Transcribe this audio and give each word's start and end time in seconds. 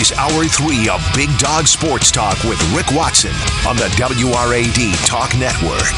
Is 0.00 0.12
Hour 0.12 0.44
3 0.44 0.88
of 0.88 1.00
Big 1.14 1.30
Dog 1.38 1.66
Sports 1.66 2.10
Talk 2.10 2.42
with 2.44 2.60
Rick 2.74 2.90
Watson 2.92 3.30
on 3.66 3.76
the 3.76 3.88
WRAD 3.96 5.06
Talk 5.06 5.30
Network. 5.38 5.94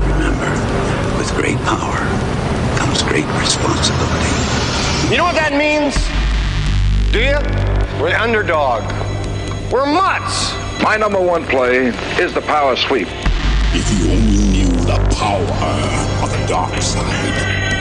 Remember, 0.00 0.50
with 1.18 1.32
great 1.34 1.56
power 1.66 1.98
comes 2.78 3.02
great 3.02 3.26
responsibility. 3.40 4.30
You 5.10 5.16
know 5.16 5.24
what 5.24 5.34
that 5.34 5.54
means? 5.56 5.94
Do 7.12 7.18
you? 7.18 7.38
We're 8.00 8.10
the 8.10 8.22
underdog. 8.22 8.82
We're 9.72 9.86
mutts. 9.86 10.52
My 10.82 10.96
number 10.96 11.20
one 11.20 11.44
play 11.44 11.88
is 12.22 12.32
the 12.32 12.42
power 12.42 12.76
sweep. 12.76 13.08
If 13.74 13.90
you 13.98 14.10
only 14.12 14.38
knew 14.52 14.84
the 14.84 14.98
power 15.16 15.42
of 16.22 16.30
the 16.30 16.46
dark 16.46 16.80
side. 16.80 17.77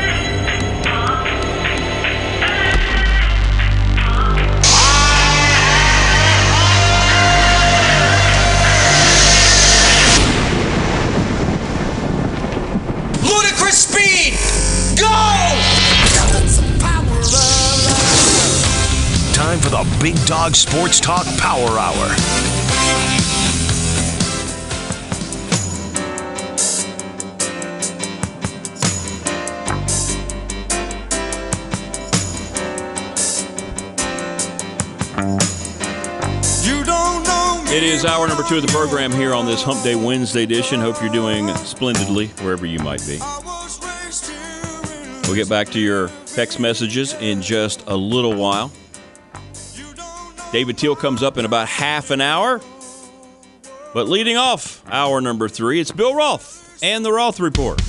For 19.68 19.84
the 19.84 20.00
Big 20.02 20.16
Dog 20.26 20.56
Sports 20.56 21.00
Talk 21.00 21.26
Power 21.38 21.78
Hour. 21.78 22.08
You 36.64 36.84
don't 36.86 37.24
know. 37.24 37.64
It 37.68 37.84
is 37.84 38.06
hour 38.06 38.28
number 38.28 38.44
two 38.44 38.58
of 38.58 38.62
the 38.62 38.72
program 38.72 39.12
here 39.12 39.34
on 39.34 39.46
this 39.46 39.64
Hump 39.64 39.84
Day 39.84 39.96
Wednesday 39.96 40.44
edition. 40.44 40.80
Hope 40.80 41.02
you're 41.02 41.12
doing 41.12 41.54
splendidly 41.58 42.28
wherever 42.42 42.66
you 42.66 42.80
might 42.80 43.06
be. 43.06 43.20
We'll 45.24 45.36
get 45.36 45.50
back 45.50 45.68
to 45.70 45.80
your 45.80 46.10
text 46.26 46.60
messages 46.60 47.14
in 47.16 47.42
just 47.42 47.84
a 47.88 47.98
little 47.98 48.34
while. 48.34 48.72
David 50.52 50.78
Teel 50.78 50.96
comes 50.96 51.22
up 51.22 51.38
in 51.38 51.46
about 51.46 51.68
half 51.68 52.10
an 52.10 52.22
hour. 52.22 52.62
But 53.94 54.08
leading 54.08 54.38
off 54.38 54.84
hour 54.90 55.20
number 55.22 55.50
three, 55.50 55.80
it's 55.80 55.92
Bill 55.92 56.16
Roth 56.16 56.80
and 56.82 57.04
the 57.04 57.12
Roth 57.12 57.40
Report. 57.40 57.82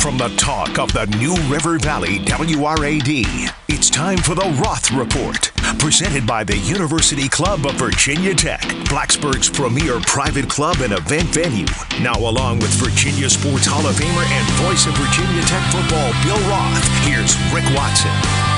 From 0.00 0.16
the 0.16 0.28
talk 0.36 0.78
of 0.78 0.92
the 0.92 1.06
New 1.18 1.34
River 1.52 1.78
Valley 1.78 2.18
WRAD, 2.20 3.52
it's 3.68 3.90
time 3.90 4.18
for 4.18 4.34
the 4.34 4.48
Roth 4.64 4.90
Report. 4.92 5.52
Presented 5.78 6.26
by 6.26 6.42
the 6.42 6.56
University 6.58 7.28
Club 7.28 7.64
of 7.66 7.74
Virginia 7.74 8.34
Tech, 8.34 8.62
Blacksburg's 8.88 9.48
premier 9.48 10.00
private 10.00 10.48
club 10.48 10.78
and 10.80 10.92
event 10.92 11.28
venue. 11.28 11.66
Now, 12.00 12.18
along 12.18 12.60
with 12.60 12.70
Virginia 12.74 13.30
Sports 13.30 13.66
Hall 13.66 13.86
of 13.86 13.94
Famer 13.94 14.24
and 14.24 14.46
voice 14.64 14.86
of 14.86 14.94
Virginia 14.96 15.42
Tech 15.42 15.62
football, 15.70 16.12
Bill 16.24 16.40
Roth, 16.48 16.84
here's 17.04 17.36
Rick 17.52 17.64
Watson. 17.76 18.49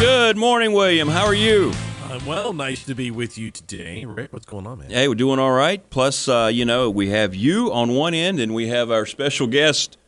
Good 0.00 0.36
morning, 0.36 0.72
William. 0.72 1.08
How 1.08 1.24
are 1.24 1.34
you? 1.34 1.72
Uh, 2.04 2.20
well, 2.24 2.52
nice 2.52 2.84
to 2.84 2.94
be 2.94 3.10
with 3.10 3.36
you 3.36 3.50
today. 3.50 4.04
Rick, 4.04 4.32
what's 4.32 4.46
going 4.46 4.64
on, 4.64 4.78
man? 4.78 4.90
Hey, 4.90 5.08
we're 5.08 5.16
doing 5.16 5.40
all 5.40 5.50
right. 5.50 5.82
Plus, 5.90 6.28
uh, 6.28 6.48
you 6.52 6.64
know, 6.64 6.88
we 6.88 7.08
have 7.08 7.34
you 7.34 7.72
on 7.72 7.90
one 7.90 8.14
end, 8.14 8.38
and 8.38 8.54
we 8.54 8.68
have 8.68 8.92
our 8.92 9.06
special 9.06 9.48
guest, 9.48 9.98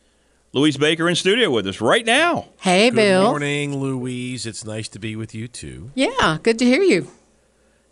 Louise 0.53 0.77
Baker, 0.77 1.09
in 1.09 1.15
studio 1.15 1.49
with 1.51 1.67
us 1.67 1.81
right 1.81 2.05
now. 2.05 2.47
Hey, 2.61 2.89
Good 2.89 2.95
Bill. 2.95 3.21
Good 3.23 3.27
morning, 3.27 3.77
Louise. 3.79 4.45
It's 4.45 4.63
nice 4.63 4.87
to 4.89 4.99
be 4.99 5.17
with 5.17 5.35
you 5.35 5.49
too. 5.49 5.91
Yeah, 5.93 6.37
good 6.41 6.57
to 6.59 6.65
hear 6.65 6.81
you. 6.81 7.09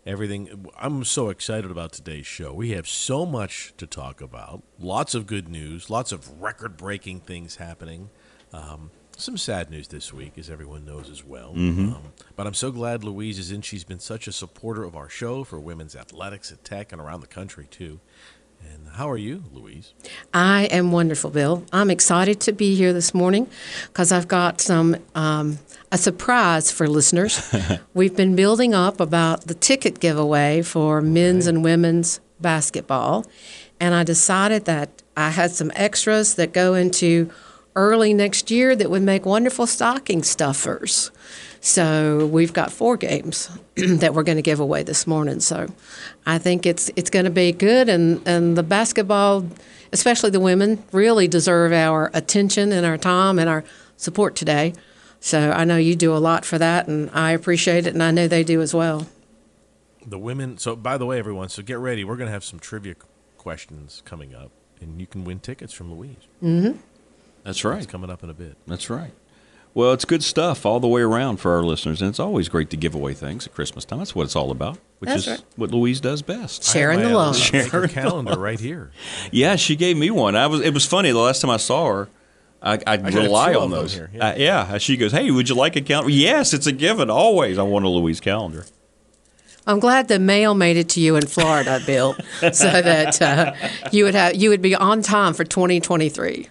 Everything. 0.06 0.66
I'm 0.78 1.04
so 1.04 1.28
excited 1.28 1.70
about 1.70 1.92
today's 1.92 2.26
show. 2.26 2.54
We 2.54 2.70
have 2.70 2.88
so 2.88 3.26
much 3.26 3.74
to 3.76 3.86
talk 3.86 4.22
about. 4.22 4.62
Lots 4.78 5.14
of 5.14 5.26
good 5.26 5.50
news. 5.50 5.90
Lots 5.90 6.12
of 6.12 6.40
record-breaking 6.40 7.20
things 7.20 7.56
happening. 7.56 8.08
Um, 8.54 8.90
some 9.20 9.36
sad 9.36 9.70
news 9.70 9.88
this 9.88 10.12
week, 10.12 10.32
as 10.38 10.50
everyone 10.50 10.84
knows 10.84 11.08
as 11.10 11.24
well. 11.24 11.52
Mhm. 11.54 11.94
Um, 11.94 12.02
but 12.36 12.46
I'm 12.46 12.54
so 12.54 12.70
glad 12.70 13.04
Louise 13.04 13.38
is 13.38 13.50
in. 13.50 13.62
She's 13.62 13.84
been 13.84 14.00
such 14.00 14.26
a 14.26 14.32
supporter 14.32 14.82
of 14.84 14.96
our 14.96 15.08
show 15.08 15.44
for 15.44 15.60
women's 15.60 15.94
athletics 15.94 16.50
at 16.52 16.64
Tech 16.64 16.92
and 16.92 17.00
around 17.00 17.20
the 17.20 17.26
country 17.26 17.66
too. 17.70 18.00
And 18.72 18.88
how 18.96 19.08
are 19.10 19.16
you, 19.16 19.44
Louise? 19.52 19.94
I 20.34 20.64
am 20.64 20.92
wonderful, 20.92 21.30
Bill. 21.30 21.64
I'm 21.72 21.88
excited 21.90 22.40
to 22.40 22.52
be 22.52 22.74
here 22.74 22.92
this 22.92 23.14
morning 23.14 23.48
because 23.86 24.12
I've 24.12 24.28
got 24.28 24.60
some 24.60 24.96
um, 25.14 25.58
a 25.90 25.96
surprise 25.96 26.70
for 26.70 26.86
listeners. 26.86 27.40
We've 27.94 28.14
been 28.14 28.36
building 28.36 28.74
up 28.74 29.00
about 29.00 29.46
the 29.46 29.54
ticket 29.54 29.98
giveaway 29.98 30.60
for 30.62 31.00
men's 31.00 31.46
and 31.46 31.64
women's 31.64 32.20
basketball, 32.38 33.24
and 33.80 33.94
I 33.94 34.04
decided 34.04 34.66
that 34.66 35.02
I 35.16 35.30
had 35.30 35.52
some 35.52 35.72
extras 35.74 36.34
that 36.34 36.52
go 36.52 36.74
into 36.74 37.30
early 37.76 38.14
next 38.14 38.50
year 38.50 38.74
that 38.76 38.90
would 38.90 39.02
make 39.02 39.24
wonderful 39.24 39.66
stocking 39.66 40.22
stuffers. 40.22 41.10
So 41.60 42.26
we've 42.26 42.52
got 42.52 42.72
four 42.72 42.96
games 42.96 43.50
that 43.76 44.14
we're 44.14 44.22
going 44.22 44.36
to 44.36 44.42
give 44.42 44.60
away 44.60 44.82
this 44.82 45.06
morning. 45.06 45.40
So 45.40 45.68
I 46.26 46.38
think 46.38 46.66
it's 46.66 46.90
it's 46.96 47.10
going 47.10 47.26
to 47.26 47.30
be 47.30 47.52
good, 47.52 47.88
and 47.88 48.26
and 48.26 48.56
the 48.56 48.62
basketball, 48.62 49.46
especially 49.92 50.30
the 50.30 50.40
women, 50.40 50.82
really 50.92 51.28
deserve 51.28 51.72
our 51.72 52.10
attention 52.14 52.72
and 52.72 52.86
our 52.86 52.96
time 52.96 53.38
and 53.38 53.48
our 53.48 53.64
support 53.96 54.36
today. 54.36 54.72
So 55.20 55.52
I 55.52 55.64
know 55.64 55.76
you 55.76 55.96
do 55.96 56.16
a 56.16 56.18
lot 56.18 56.46
for 56.46 56.56
that, 56.56 56.88
and 56.88 57.10
I 57.12 57.32
appreciate 57.32 57.86
it, 57.86 57.92
and 57.92 58.02
I 58.02 58.10
know 58.10 58.26
they 58.26 58.42
do 58.42 58.62
as 58.62 58.74
well. 58.74 59.06
The 60.06 60.18
women. 60.18 60.56
So, 60.56 60.74
by 60.74 60.96
the 60.96 61.04
way, 61.04 61.18
everyone, 61.18 61.50
so 61.50 61.62
get 61.62 61.78
ready. 61.78 62.04
We're 62.04 62.16
going 62.16 62.28
to 62.28 62.32
have 62.32 62.44
some 62.44 62.58
trivia 62.58 62.94
questions 63.36 64.02
coming 64.06 64.34
up, 64.34 64.50
and 64.80 64.98
you 64.98 65.06
can 65.06 65.24
win 65.24 65.40
tickets 65.40 65.74
from 65.74 65.92
Louise. 65.92 66.16
Mm-hmm. 66.42 66.78
That's 67.44 67.64
right. 67.64 67.78
It's 67.82 67.86
coming 67.90 68.10
up 68.10 68.22
in 68.22 68.30
a 68.30 68.34
bit. 68.34 68.56
That's 68.66 68.90
right. 68.90 69.12
Well, 69.72 69.92
it's 69.92 70.04
good 70.04 70.24
stuff 70.24 70.66
all 70.66 70.80
the 70.80 70.88
way 70.88 71.00
around 71.00 71.36
for 71.36 71.54
our 71.54 71.62
listeners, 71.62 72.02
and 72.02 72.10
it's 72.10 72.18
always 72.18 72.48
great 72.48 72.70
to 72.70 72.76
give 72.76 72.92
away 72.94 73.14
things 73.14 73.46
at 73.46 73.54
Christmas 73.54 73.84
time. 73.84 74.00
That's 74.00 74.16
what 74.16 74.24
it's 74.24 74.34
all 74.34 74.50
about, 74.50 74.78
which 74.98 75.08
That's 75.08 75.22
is 75.22 75.28
right. 75.28 75.44
what 75.54 75.70
Louise 75.70 76.00
does 76.00 76.22
best. 76.22 76.64
Sharing 76.64 77.00
the 77.00 77.10
love. 77.10 77.36
Sharing 77.36 77.88
calendar 77.88 78.38
right 78.38 78.58
here. 78.58 78.90
Yeah, 79.30 79.54
she 79.54 79.76
gave 79.76 79.96
me 79.96 80.10
one. 80.10 80.34
I 80.34 80.48
was. 80.48 80.60
It 80.60 80.74
was 80.74 80.86
funny. 80.86 81.12
The 81.12 81.18
last 81.18 81.40
time 81.40 81.50
I 81.50 81.56
saw 81.56 81.86
her, 81.86 82.08
I, 82.60 82.80
I, 82.84 82.96
have 82.96 83.14
rely 83.14 83.54
on 83.54 83.70
those. 83.70 83.94
here, 83.94 84.10
Uh, 84.20 84.34
yeah. 84.36 84.76
She 84.78 84.96
goes, 84.96 85.12
"Hey, 85.12 85.30
would 85.30 85.48
you 85.48 85.54
like 85.54 85.76
a 85.76 85.80
calendar?" 85.80 86.10
Yes, 86.10 86.52
it's 86.52 86.66
a 86.66 86.72
given. 86.72 87.08
Always, 87.08 87.56
I 87.56 87.62
want 87.62 87.84
a 87.84 87.88
Louise 87.88 88.18
calendar. 88.20 88.66
I'm 89.68 89.78
glad 89.78 90.08
the 90.08 90.18
mail 90.18 90.54
made 90.54 90.78
it 90.78 90.88
to 90.90 91.00
you 91.00 91.14
in 91.14 91.26
Florida, 91.26 91.80
Bill, 91.86 92.16
so 92.52 92.82
that 92.82 93.22
uh, 93.22 93.52
you 93.92 94.04
would 94.04 94.14
have 94.14 94.34
you 94.34 94.48
would 94.50 94.62
be 94.62 94.74
on 94.74 95.00
time 95.00 95.32
for 95.32 95.44
2023. 95.44 96.48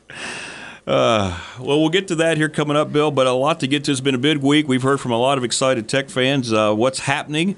Uh, 0.89 1.39
well, 1.59 1.79
we'll 1.79 1.89
get 1.89 2.07
to 2.07 2.15
that 2.15 2.35
here 2.37 2.49
coming 2.49 2.75
up, 2.75 2.91
Bill. 2.91 3.11
But 3.11 3.27
a 3.27 3.31
lot 3.31 3.59
to 3.59 3.67
get 3.67 3.83
to. 3.83 3.91
It's 3.91 4.01
been 4.01 4.15
a 4.15 4.17
big 4.17 4.39
week. 4.39 4.67
We've 4.67 4.81
heard 4.81 4.99
from 4.99 5.11
a 5.11 5.19
lot 5.19 5.37
of 5.37 5.43
excited 5.43 5.87
Tech 5.87 6.09
fans 6.09 6.51
uh, 6.51 6.73
what's 6.73 6.99
happening 6.99 7.57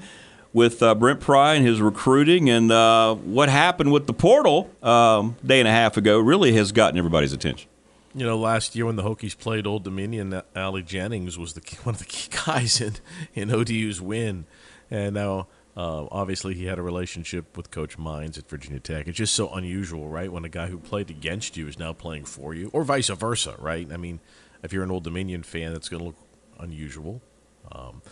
with 0.52 0.82
uh, 0.82 0.94
Brent 0.94 1.20
Pry 1.20 1.54
and 1.54 1.66
his 1.66 1.80
recruiting, 1.80 2.50
and 2.50 2.70
uh, 2.70 3.14
what 3.14 3.48
happened 3.48 3.90
with 3.90 4.06
the 4.06 4.12
portal 4.12 4.70
um, 4.82 5.36
day 5.42 5.60
and 5.60 5.66
a 5.66 5.70
half 5.70 5.96
ago 5.96 6.18
really 6.18 6.52
has 6.52 6.72
gotten 6.72 6.98
everybody's 6.98 7.32
attention. 7.32 7.70
You 8.14 8.26
know, 8.26 8.36
last 8.36 8.76
year 8.76 8.84
when 8.84 8.96
the 8.96 9.02
Hokies 9.02 9.38
played 9.38 9.66
Old 9.66 9.82
Dominion, 9.82 10.42
Ali 10.54 10.82
Jennings 10.82 11.38
was 11.38 11.54
the 11.54 11.62
one 11.84 11.94
of 11.94 12.00
the 12.00 12.04
key 12.04 12.28
guys 12.44 12.82
in, 12.82 12.96
in 13.32 13.50
ODU's 13.50 14.02
win. 14.02 14.44
And 14.90 15.14
now, 15.14 15.46
uh, 15.76 16.06
obviously, 16.10 16.54
he 16.54 16.66
had 16.66 16.78
a 16.78 16.82
relationship 16.82 17.56
with 17.56 17.70
Coach 17.70 17.96
Mines 17.96 18.36
at 18.36 18.48
Virginia 18.48 18.80
Tech. 18.80 19.08
It's 19.08 19.16
just 19.16 19.34
so 19.34 19.48
unusual, 19.54 20.08
right? 20.08 20.30
When 20.30 20.44
a 20.44 20.50
guy 20.50 20.66
who 20.66 20.78
played 20.78 21.10
against 21.10 21.56
you 21.56 21.66
is 21.66 21.78
now 21.78 21.92
playing 21.92 22.26
for 22.26 22.54
you, 22.54 22.68
or 22.72 22.84
vice 22.84 23.08
versa, 23.08 23.56
right? 23.58 23.90
I 23.90 23.96
mean, 23.96 24.20
if 24.62 24.72
you're 24.72 24.84
an 24.84 24.90
Old 24.90 25.04
Dominion 25.04 25.42
fan, 25.42 25.72
that's 25.72 25.88
going 25.88 26.00
to 26.00 26.06
look 26.06 26.16
unusual. 26.58 27.22
Um, 27.70 28.02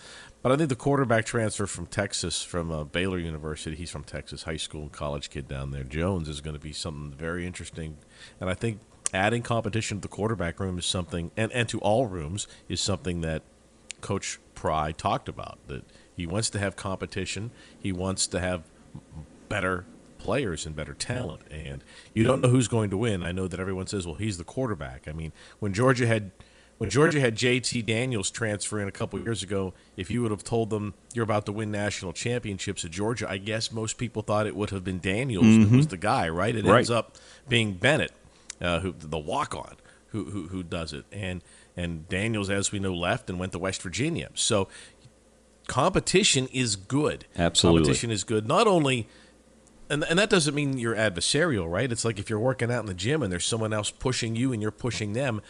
but 0.43 0.53
I 0.53 0.57
think 0.57 0.71
the 0.71 0.77
quarterback 0.77 1.27
transfer 1.27 1.67
from 1.67 1.87
Texas, 1.87 2.43
from 2.43 2.73
uh, 2.73 2.85
Baylor 2.85 3.19
University, 3.19 3.77
he's 3.77 3.91
from 3.91 4.05
Texas, 4.05 4.45
high 4.45 4.57
school 4.57 4.83
and 4.83 4.93
college 4.93 5.29
kid 5.29 5.47
down 5.47 5.71
there, 5.71 5.85
Drones, 5.85 6.31
is 6.31 6.41
going 6.41 6.57
to 6.57 6.61
be 6.61 6.73
something 6.73 7.13
very 7.13 7.47
interesting. 7.47 7.99
And 8.41 8.49
I 8.49 8.55
think 8.55 8.81
adding 9.13 9.43
competition 9.43 9.99
to 9.99 10.03
the 10.03 10.09
quarterback 10.09 10.59
room 10.61 10.79
is 10.79 10.87
something, 10.87 11.31
and, 11.37 11.53
and 11.53 11.69
to 11.69 11.79
all 11.81 12.07
rooms, 12.07 12.49
is 12.71 12.81
something 12.81 13.21
that 13.21 13.43
Coach 14.01 14.39
Pry 14.55 14.93
talked 14.93 15.29
about. 15.29 15.59
That 15.67 15.85
He 16.21 16.27
wants 16.27 16.51
to 16.51 16.59
have 16.59 16.77
competition. 16.77 17.51
He 17.79 17.93
wants 17.93 18.27
to 18.27 18.41
have 18.41 18.65
better 19.49 19.87
players 20.19 20.67
and 20.67 20.77
better 20.77 20.93
talent. 20.93 21.41
And 21.51 21.83
you 22.13 22.25
don't 22.25 22.43
know 22.43 22.51
who's 22.51 22.69
going 22.69 22.91
to 22.91 22.99
win. 22.99 23.23
I 23.23 23.33
know 23.33 23.49
that 23.49 23.59
everyone 23.59 23.87
says, 23.87 24.07
"Well, 24.07 24.17
he's 24.17 24.37
the 24.37 24.45
quarterback." 24.45 25.09
I 25.09 25.13
mean, 25.13 25.33
when 25.61 25.73
Georgia 25.73 26.07
had 26.07 26.31
when 26.77 26.91
Georgia 26.91 27.21
had 27.21 27.37
JT 27.37 27.87
Daniels 27.87 28.31
transfer 28.31 28.81
in 28.81 28.89
a 28.89 28.93
couple 28.93 29.19
years 29.19 29.43
ago, 29.43 29.73
if 29.97 30.11
you 30.11 30.21
would 30.21 30.31
have 30.31 30.45
told 30.45 30.69
them 30.69 30.93
you're 31.15 31.25
about 31.25 31.47
to 31.47 31.53
win 31.53 31.71
national 31.71 32.13
championships 32.13 32.85
at 32.85 32.91
Georgia, 32.91 33.27
I 33.31 33.39
guess 33.39 33.73
most 33.73 33.97
people 33.97 34.21
thought 34.21 34.47
it 34.47 34.55
would 34.55 34.71
have 34.71 34.85
been 34.85 34.99
Daniels 35.01 35.47
mm-hmm. 35.47 35.75
was 35.75 35.87
the 35.87 35.97
guy, 35.97 36.29
right? 36.29 36.55
It 36.55 36.67
right. 36.67 36.79
ends 36.79 36.91
up 36.91 37.17
being 37.49 37.73
Bennett, 37.75 38.13
uh, 38.61 38.81
who 38.81 38.95
the 38.99 39.19
walk 39.19 39.55
on, 39.55 39.77
who, 40.09 40.27
who 40.27 40.49
who 40.49 40.63
does 40.63 40.93
it, 40.93 41.07
and 41.11 41.43
and 41.77 42.07
Daniels, 42.11 42.51
as 42.51 42.73
we 42.73 42.79
know, 42.79 42.95
left 42.95 43.31
and 43.31 43.39
went 43.39 43.53
to 43.53 43.59
West 43.59 43.81
Virginia. 43.81 44.29
So 44.35 44.69
competition 45.71 46.49
is 46.53 46.75
good. 46.75 47.27
Absolutely, 47.39 47.83
competition 47.83 48.11
is 48.11 48.25
good. 48.25 48.49
Not 48.49 48.67
only 48.67 49.09
and, 49.89 50.05
and 50.05 50.19
that 50.19 50.29
doesn't 50.29 50.55
mean 50.55 50.79
you're 50.79 50.97
adversarial, 50.97 51.71
right? 51.71 51.91
It's 51.91 52.05
like 52.05 52.19
if 52.19 52.29
you're 52.29 52.41
working 52.41 52.73
out 52.73 52.81
in 52.81 52.87
the 52.87 52.95
gym 52.95 53.23
and 53.23 53.33
there's 53.33 53.45
someone 53.45 53.73
else 53.73 53.91
pushing 53.91 54.35
you 54.35 54.53
and 54.53 54.61
you're 54.61 54.73
pushing 54.73 55.13
them, 55.13 55.41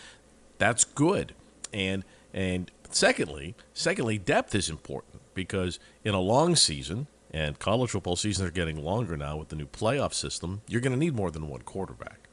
that's 0.58 0.84
good. 0.84 1.34
And 1.72 2.04
and 2.34 2.70
secondly, 2.90 3.54
secondly, 3.72 4.18
depth 4.18 4.54
is 4.54 4.68
important 4.68 5.22
because 5.32 5.78
in 6.04 6.12
a 6.12 6.20
long 6.20 6.54
season 6.54 7.06
and 7.30 7.58
college 7.58 7.90
football 7.90 8.16
seasons 8.16 8.46
are 8.46 8.52
getting 8.52 8.76
longer 8.82 9.16
now 9.16 9.38
with 9.38 9.48
the 9.48 9.56
new 9.56 9.66
playoff 9.66 10.12
system, 10.12 10.60
you're 10.68 10.82
going 10.82 10.92
to 10.92 10.98
need 10.98 11.14
more 11.14 11.30
than 11.30 11.48
one 11.48 11.62
quarterback. 11.62 12.28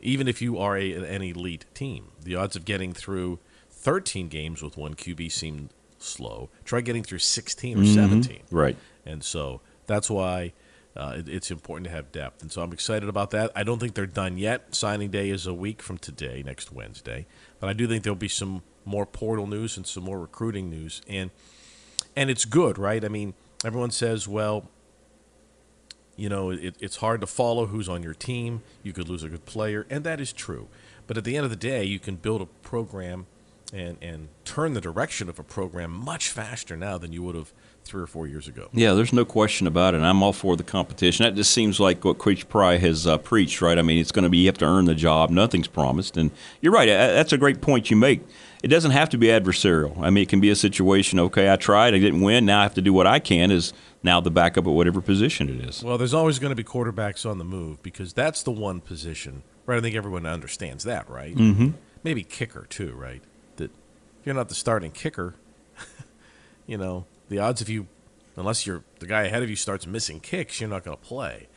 Even 0.00 0.28
if 0.28 0.40
you 0.40 0.56
are 0.58 0.78
a, 0.78 0.92
an 0.92 1.22
elite 1.22 1.66
team, 1.74 2.12
the 2.22 2.36
odds 2.36 2.56
of 2.56 2.64
getting 2.64 2.94
through 2.94 3.38
13 3.70 4.28
games 4.28 4.62
with 4.62 4.76
one 4.76 4.94
QB 4.94 5.30
seem 5.30 5.70
slow. 5.98 6.50
Try 6.64 6.80
getting 6.80 7.02
through 7.02 7.18
16 7.18 7.78
or 7.78 7.82
mm-hmm. 7.82 7.94
17. 7.94 8.40
Right. 8.50 8.76
And 9.04 9.22
so 9.22 9.60
that's 9.86 10.10
why 10.10 10.52
uh, 10.96 11.14
it, 11.18 11.28
it's 11.28 11.50
important 11.50 11.86
to 11.86 11.90
have 11.90 12.10
depth. 12.12 12.42
And 12.42 12.50
so 12.50 12.62
I'm 12.62 12.72
excited 12.72 13.08
about 13.08 13.30
that. 13.30 13.52
I 13.54 13.62
don't 13.62 13.78
think 13.78 13.94
they're 13.94 14.06
done 14.06 14.38
yet. 14.38 14.74
Signing 14.74 15.10
day 15.10 15.30
is 15.30 15.46
a 15.46 15.54
week 15.54 15.82
from 15.82 15.98
today, 15.98 16.42
next 16.44 16.72
Wednesday. 16.72 17.26
But 17.60 17.68
I 17.68 17.72
do 17.72 17.86
think 17.86 18.04
there'll 18.04 18.16
be 18.16 18.28
some 18.28 18.62
more 18.84 19.06
portal 19.06 19.46
news 19.46 19.76
and 19.76 19.86
some 19.86 20.04
more 20.04 20.18
recruiting 20.18 20.70
news. 20.70 21.02
And 21.08 21.30
and 22.16 22.30
it's 22.30 22.44
good, 22.44 22.78
right? 22.78 23.04
I 23.04 23.08
mean, 23.08 23.34
everyone 23.64 23.92
says, 23.92 24.26
well, 24.26 24.68
you 26.16 26.28
know, 26.28 26.50
it, 26.50 26.74
it's 26.80 26.96
hard 26.96 27.20
to 27.20 27.28
follow 27.28 27.66
who's 27.66 27.88
on 27.88 28.02
your 28.02 28.14
team. 28.14 28.62
You 28.82 28.92
could 28.92 29.08
lose 29.08 29.22
a 29.22 29.28
good 29.28 29.46
player, 29.46 29.86
and 29.88 30.02
that 30.02 30.20
is 30.20 30.32
true. 30.32 30.66
But 31.06 31.16
at 31.16 31.22
the 31.22 31.36
end 31.36 31.44
of 31.44 31.50
the 31.50 31.56
day, 31.56 31.84
you 31.84 32.00
can 32.00 32.16
build 32.16 32.42
a 32.42 32.46
program 32.46 33.26
and 33.72 33.98
and 34.00 34.28
turn 34.44 34.74
the 34.74 34.80
direction 34.80 35.28
of 35.28 35.38
a 35.38 35.42
program 35.42 35.90
much 35.90 36.28
faster 36.30 36.76
now 36.76 36.98
than 36.98 37.12
you 37.12 37.22
would 37.22 37.34
have 37.34 37.52
three 37.84 38.02
or 38.02 38.06
four 38.06 38.26
years 38.26 38.46
ago. 38.46 38.68
Yeah, 38.72 38.92
there's 38.92 39.12
no 39.12 39.24
question 39.24 39.66
about 39.66 39.94
it. 39.94 39.98
And 39.98 40.06
I'm 40.06 40.22
all 40.22 40.32
for 40.32 40.56
the 40.56 40.62
competition. 40.62 41.24
That 41.24 41.34
just 41.34 41.52
seems 41.52 41.80
like 41.80 42.04
what 42.04 42.18
Coach 42.18 42.48
Pry 42.48 42.76
has 42.76 43.06
uh, 43.06 43.18
preached, 43.18 43.62
right? 43.62 43.78
I 43.78 43.82
mean, 43.82 43.98
it's 43.98 44.12
going 44.12 44.24
to 44.24 44.28
be 44.28 44.38
you 44.38 44.46
have 44.46 44.58
to 44.58 44.66
earn 44.66 44.84
the 44.84 44.94
job. 44.94 45.30
Nothing's 45.30 45.68
promised, 45.68 46.16
and 46.16 46.30
you're 46.60 46.72
right. 46.72 46.86
That's 46.86 47.32
a 47.32 47.38
great 47.38 47.60
point 47.60 47.90
you 47.90 47.96
make. 47.96 48.20
It 48.62 48.68
doesn't 48.68 48.90
have 48.90 49.08
to 49.10 49.18
be 49.18 49.28
adversarial. 49.28 49.96
I 50.02 50.10
mean, 50.10 50.22
it 50.22 50.28
can 50.28 50.40
be 50.40 50.50
a 50.50 50.56
situation. 50.56 51.18
Okay, 51.20 51.50
I 51.50 51.56
tried, 51.56 51.94
I 51.94 51.98
didn't 51.98 52.20
win. 52.20 52.44
Now 52.44 52.60
I 52.60 52.62
have 52.64 52.74
to 52.74 52.82
do 52.82 52.92
what 52.92 53.06
I 53.06 53.20
can. 53.20 53.50
Is 53.50 53.72
now 54.02 54.20
the 54.20 54.30
backup 54.30 54.66
at 54.66 54.72
whatever 54.72 55.00
position 55.00 55.48
it 55.48 55.66
is. 55.68 55.82
Well, 55.82 55.96
there's 55.96 56.14
always 56.14 56.38
going 56.38 56.50
to 56.50 56.56
be 56.56 56.64
quarterbacks 56.64 57.28
on 57.28 57.38
the 57.38 57.44
move 57.44 57.82
because 57.82 58.12
that's 58.12 58.42
the 58.42 58.50
one 58.50 58.80
position, 58.80 59.44
right? 59.66 59.78
I 59.78 59.80
think 59.80 59.96
everyone 59.96 60.26
understands 60.26 60.84
that, 60.84 61.08
right? 61.08 61.34
Mm-hmm. 61.34 61.70
Maybe 62.02 62.22
kicker 62.24 62.66
too, 62.68 62.92
right? 62.94 63.22
That 64.18 64.22
if 64.22 64.26
you're 64.26 64.34
not 64.34 64.48
the 64.48 64.54
starting 64.54 64.90
kicker, 64.90 65.34
you 66.66 66.78
know, 66.78 67.06
the 67.28 67.38
odds 67.38 67.60
of 67.60 67.68
you, 67.68 67.86
unless 68.36 68.66
you're 68.66 68.82
the 68.98 69.06
guy 69.06 69.22
ahead 69.22 69.42
of 69.42 69.50
you 69.50 69.56
starts 69.56 69.86
missing 69.86 70.20
kicks, 70.20 70.60
you're 70.60 70.70
not 70.70 70.84
going 70.84 70.96
to 70.96 71.02
play. 71.02 71.48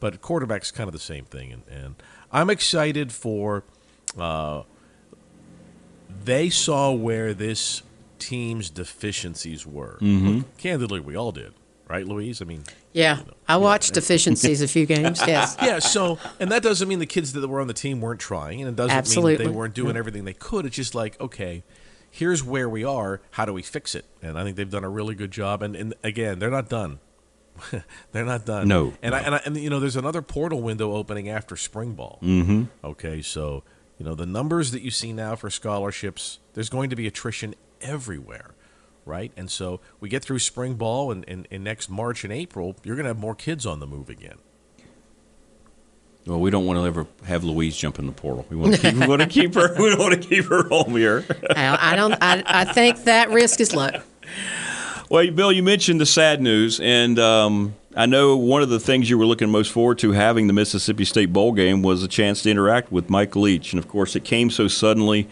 But 0.00 0.20
quarterback's 0.20 0.70
kind 0.70 0.88
of 0.88 0.92
the 0.92 1.00
same 1.00 1.24
thing, 1.24 1.52
and, 1.52 1.62
and 1.68 1.94
I'm 2.30 2.50
excited 2.50 3.12
for. 3.12 3.64
Uh, 4.18 4.62
they 6.24 6.50
saw 6.50 6.92
where 6.92 7.34
this 7.34 7.82
team's 8.18 8.70
deficiencies 8.70 9.66
were. 9.66 9.98
Mm-hmm. 10.00 10.28
Look, 10.28 10.56
candidly, 10.56 11.00
we 11.00 11.16
all 11.16 11.32
did, 11.32 11.52
right, 11.88 12.06
Louise? 12.06 12.40
I 12.40 12.44
mean, 12.44 12.64
yeah, 12.92 13.18
you 13.18 13.26
know, 13.26 13.34
I 13.48 13.56
watched 13.56 13.90
yeah. 13.90 13.94
deficiencies 13.94 14.62
a 14.62 14.68
few 14.68 14.86
games. 14.86 15.20
Yes. 15.26 15.56
Yeah. 15.60 15.78
So, 15.78 16.18
and 16.40 16.50
that 16.52 16.62
doesn't 16.62 16.88
mean 16.88 16.98
the 16.98 17.06
kids 17.06 17.32
that 17.32 17.46
were 17.46 17.60
on 17.60 17.66
the 17.66 17.74
team 17.74 18.00
weren't 18.00 18.20
trying, 18.20 18.60
and 18.60 18.68
it 18.68 18.76
doesn't 18.76 18.96
Absolutely. 18.96 19.44
mean 19.44 19.52
they 19.52 19.58
weren't 19.58 19.74
doing 19.74 19.96
everything 19.96 20.24
they 20.24 20.32
could. 20.32 20.64
It's 20.64 20.76
just 20.76 20.94
like, 20.94 21.20
okay, 21.20 21.64
here's 22.10 22.42
where 22.42 22.68
we 22.68 22.84
are. 22.84 23.20
How 23.32 23.44
do 23.44 23.52
we 23.52 23.62
fix 23.62 23.94
it? 23.94 24.04
And 24.22 24.38
I 24.38 24.44
think 24.44 24.56
they've 24.56 24.70
done 24.70 24.84
a 24.84 24.88
really 24.88 25.14
good 25.14 25.30
job. 25.30 25.62
And, 25.62 25.76
and 25.76 25.94
again, 26.02 26.38
they're 26.38 26.50
not 26.50 26.68
done. 26.68 27.00
they're 28.12 28.24
not 28.24 28.46
done. 28.46 28.68
No. 28.68 28.94
And, 29.02 29.12
no. 29.12 29.18
I, 29.18 29.20
and 29.20 29.34
I, 29.34 29.40
and 29.44 29.56
you 29.56 29.70
know, 29.70 29.80
there's 29.80 29.96
another 29.96 30.22
portal 30.22 30.62
window 30.62 30.94
opening 30.94 31.28
after 31.28 31.56
spring 31.56 31.94
ball. 31.94 32.18
Mm-hmm. 32.22 32.64
Okay, 32.84 33.22
so 33.22 33.64
you 33.98 34.04
know 34.04 34.14
the 34.14 34.26
numbers 34.26 34.70
that 34.70 34.82
you 34.82 34.90
see 34.90 35.12
now 35.12 35.34
for 35.36 35.50
scholarships. 35.50 36.38
There's 36.54 36.68
going 36.68 36.90
to 36.90 36.96
be 36.96 37.06
attrition 37.06 37.54
everywhere, 37.80 38.54
right? 39.04 39.32
And 39.36 39.50
so 39.50 39.80
we 40.00 40.08
get 40.08 40.22
through 40.24 40.38
spring 40.40 40.74
ball, 40.74 41.10
and, 41.10 41.24
and, 41.28 41.46
and 41.50 41.64
next 41.64 41.88
March 41.90 42.24
and 42.24 42.32
April, 42.32 42.76
you're 42.84 42.96
going 42.96 43.04
to 43.04 43.10
have 43.10 43.18
more 43.18 43.34
kids 43.34 43.66
on 43.66 43.80
the 43.80 43.86
move 43.86 44.08
again. 44.08 44.38
Well, 46.28 46.40
we 46.40 46.50
don't 46.50 46.66
want 46.66 46.78
to 46.78 46.84
ever 46.84 47.06
have 47.24 47.42
Louise 47.42 47.74
jump 47.74 47.98
in 47.98 48.06
the 48.06 48.12
portal. 48.12 48.44
We 48.50 48.56
want 48.56 48.74
to 48.74 48.80
keep, 48.80 48.94
we 48.94 49.06
want 49.06 49.22
to 49.22 49.28
keep 49.28 49.54
her. 49.54 49.74
We 49.78 49.96
want 49.96 50.12
to 50.12 50.28
keep 50.28 50.44
her 50.46 50.68
home 50.68 50.94
here. 50.94 51.24
I 51.56 51.96
don't. 51.96 52.12
I, 52.20 52.42
I 52.44 52.64
think 52.66 53.04
that 53.04 53.30
risk 53.30 53.60
is 53.60 53.74
low. 53.74 53.88
Well, 55.08 55.30
Bill, 55.30 55.50
you 55.50 55.62
mentioned 55.62 56.02
the 56.02 56.06
sad 56.06 56.42
news, 56.42 56.80
and 56.80 57.18
um, 57.18 57.76
I 57.96 58.04
know 58.04 58.36
one 58.36 58.60
of 58.60 58.68
the 58.68 58.78
things 58.78 59.08
you 59.08 59.16
were 59.16 59.24
looking 59.24 59.48
most 59.48 59.72
forward 59.72 59.98
to 60.00 60.12
having 60.12 60.48
the 60.48 60.52
Mississippi 60.52 61.06
State 61.06 61.32
bowl 61.32 61.52
game 61.52 61.80
was 61.80 62.02
a 62.02 62.08
chance 62.08 62.42
to 62.42 62.50
interact 62.50 62.92
with 62.92 63.08
Mike 63.08 63.34
Leach, 63.34 63.72
and 63.72 63.78
of 63.78 63.88
course, 63.88 64.14
it 64.14 64.24
came 64.24 64.50
so 64.50 64.68
suddenly 64.68 65.28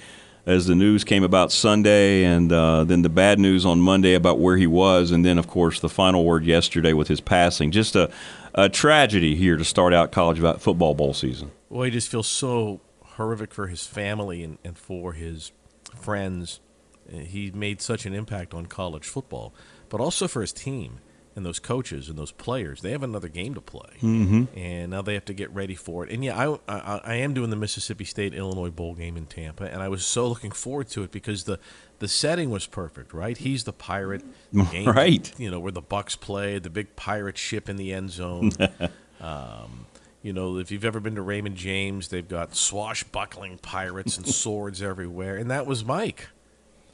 as 0.46 0.66
the 0.66 0.74
news 0.74 1.02
came 1.02 1.24
about 1.24 1.50
Sunday, 1.50 2.24
and 2.24 2.52
uh, 2.52 2.84
then 2.84 3.02
the 3.02 3.08
bad 3.08 3.38
news 3.38 3.66
on 3.66 3.80
Monday 3.80 4.14
about 4.14 4.38
where 4.38 4.56
he 4.56 4.66
was, 4.66 5.10
and 5.10 5.24
then 5.24 5.38
of 5.38 5.48
course 5.48 5.80
the 5.80 5.88
final 5.88 6.24
word 6.24 6.44
yesterday 6.44 6.92
with 6.92 7.08
his 7.08 7.20
passing. 7.20 7.70
Just 7.70 7.96
a 7.96 8.10
a 8.56 8.68
tragedy 8.68 9.36
here 9.36 9.56
to 9.56 9.64
start 9.64 9.92
out 9.92 10.10
college 10.12 10.40
football 10.60 10.94
bowl 10.94 11.12
season. 11.12 11.52
Well, 11.68 11.82
he 11.82 11.90
just 11.90 12.08
feels 12.08 12.26
so 12.26 12.80
horrific 13.04 13.52
for 13.52 13.66
his 13.66 13.86
family 13.86 14.42
and, 14.42 14.58
and 14.64 14.78
for 14.78 15.12
his 15.12 15.52
friends. 15.94 16.60
He 17.08 17.50
made 17.52 17.80
such 17.80 18.06
an 18.06 18.14
impact 18.14 18.54
on 18.54 18.66
college 18.66 19.06
football, 19.06 19.54
but 19.88 20.00
also 20.00 20.26
for 20.26 20.40
his 20.40 20.52
team 20.52 21.00
and 21.36 21.44
those 21.44 21.58
coaches 21.58 22.08
and 22.08 22.18
those 22.18 22.32
players. 22.32 22.80
They 22.80 22.90
have 22.92 23.02
another 23.02 23.28
game 23.28 23.54
to 23.54 23.60
play, 23.60 23.90
mm-hmm. 24.00 24.44
and 24.58 24.90
now 24.90 25.02
they 25.02 25.14
have 25.14 25.26
to 25.26 25.34
get 25.34 25.54
ready 25.54 25.74
for 25.74 26.04
it. 26.04 26.10
And 26.10 26.24
yeah, 26.24 26.36
I, 26.36 26.58
I, 26.66 27.00
I 27.04 27.14
am 27.16 27.34
doing 27.34 27.50
the 27.50 27.56
Mississippi 27.56 28.04
State 28.04 28.34
Illinois 28.34 28.70
bowl 28.70 28.94
game 28.94 29.16
in 29.18 29.26
Tampa, 29.26 29.64
and 29.64 29.82
I 29.82 29.88
was 29.88 30.04
so 30.04 30.26
looking 30.26 30.50
forward 30.50 30.88
to 30.88 31.04
it 31.04 31.12
because 31.12 31.44
the 31.44 31.60
the 31.98 32.08
setting 32.08 32.50
was 32.50 32.66
perfect, 32.66 33.12
right? 33.12 33.36
He's 33.36 33.64
the 33.64 33.72
pirate, 33.72 34.24
game, 34.72 34.88
right? 34.88 35.30
You 35.38 35.50
know 35.50 35.60
where 35.60 35.72
the 35.72 35.82
Bucks 35.82 36.16
play, 36.16 36.58
the 36.58 36.70
big 36.70 36.96
pirate 36.96 37.36
ship 37.36 37.68
in 37.68 37.76
the 37.76 37.92
end 37.92 38.10
zone. 38.10 38.50
um, 39.20 39.86
you 40.22 40.32
know, 40.32 40.56
if 40.56 40.72
you've 40.72 40.84
ever 40.84 40.98
been 40.98 41.14
to 41.16 41.22
Raymond 41.22 41.56
James, 41.56 42.08
they've 42.08 42.26
got 42.26 42.56
swashbuckling 42.56 43.58
pirates 43.58 44.16
and 44.16 44.26
swords 44.34 44.80
everywhere, 44.82 45.36
and 45.36 45.50
that 45.50 45.66
was 45.66 45.84
Mike, 45.84 46.28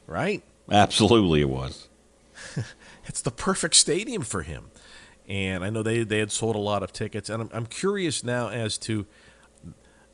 right? 0.07 0.43
Absolutely, 0.71 1.41
it 1.43 1.49
was. 1.49 1.89
It's 3.05 3.21
the 3.21 3.31
perfect 3.31 3.75
stadium 3.75 4.23
for 4.23 4.43
him. 4.43 4.71
And 5.29 5.65
I 5.65 5.71
know 5.71 5.83
they, 5.83 6.05
they 6.05 6.19
had 6.19 6.33
sold 6.33 6.57
a 6.57 6.61
lot 6.61 6.83
of 6.83 6.93
tickets. 6.93 7.31
And 7.31 7.43
I'm, 7.43 7.51
I'm 7.53 7.67
curious 7.67 8.25
now 8.25 8.49
as 8.49 8.77
to 8.79 9.07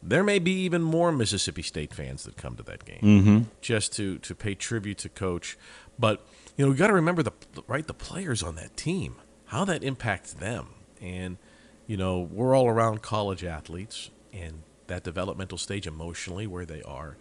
there 0.02 0.22
may 0.22 0.38
be 0.38 0.52
even 0.52 0.82
more 0.82 1.10
Mississippi 1.10 1.62
State 1.62 1.92
fans 1.92 2.24
that 2.24 2.36
come 2.36 2.56
to 2.56 2.62
that 2.64 2.84
game 2.84 3.00
mm-hmm. 3.02 3.38
just 3.60 3.92
to, 3.94 4.18
to 4.18 4.34
pay 4.34 4.54
tribute 4.54 4.98
to 4.98 5.08
Coach. 5.08 5.58
But, 5.98 6.24
you 6.56 6.64
know, 6.64 6.70
we 6.70 6.76
got 6.76 6.88
to 6.88 6.92
remember 6.92 7.22
the 7.22 7.32
right 7.66 7.86
the 7.86 7.94
players 7.94 8.42
on 8.42 8.54
that 8.56 8.76
team, 8.76 9.16
how 9.46 9.64
that 9.64 9.82
impacts 9.82 10.32
them. 10.32 10.68
And, 11.00 11.38
you 11.86 11.96
know, 11.96 12.20
we're 12.20 12.54
all 12.54 12.68
around 12.68 13.02
college 13.02 13.42
athletes 13.42 14.10
and 14.32 14.62
that 14.86 15.02
developmental 15.02 15.58
stage 15.58 15.86
emotionally 15.86 16.46
where 16.46 16.64
they 16.64 16.82
are. 16.82 17.16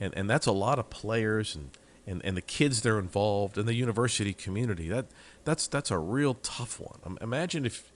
And, 0.00 0.14
and 0.16 0.30
that's 0.30 0.46
a 0.46 0.52
lot 0.52 0.78
of 0.78 0.90
players 0.90 1.54
and– 1.54 1.70
and, 2.06 2.24
and 2.24 2.36
the 2.36 2.42
kids 2.42 2.82
that 2.82 2.90
are 2.90 2.98
involved 2.98 3.58
and 3.58 3.66
the 3.68 3.74
university 3.74 4.32
community. 4.32 4.88
That 4.88 5.06
that's 5.44 5.66
that's 5.66 5.90
a 5.90 5.98
real 5.98 6.34
tough 6.34 6.80
one. 6.80 7.18
Imagine 7.20 7.66
if, 7.66 7.92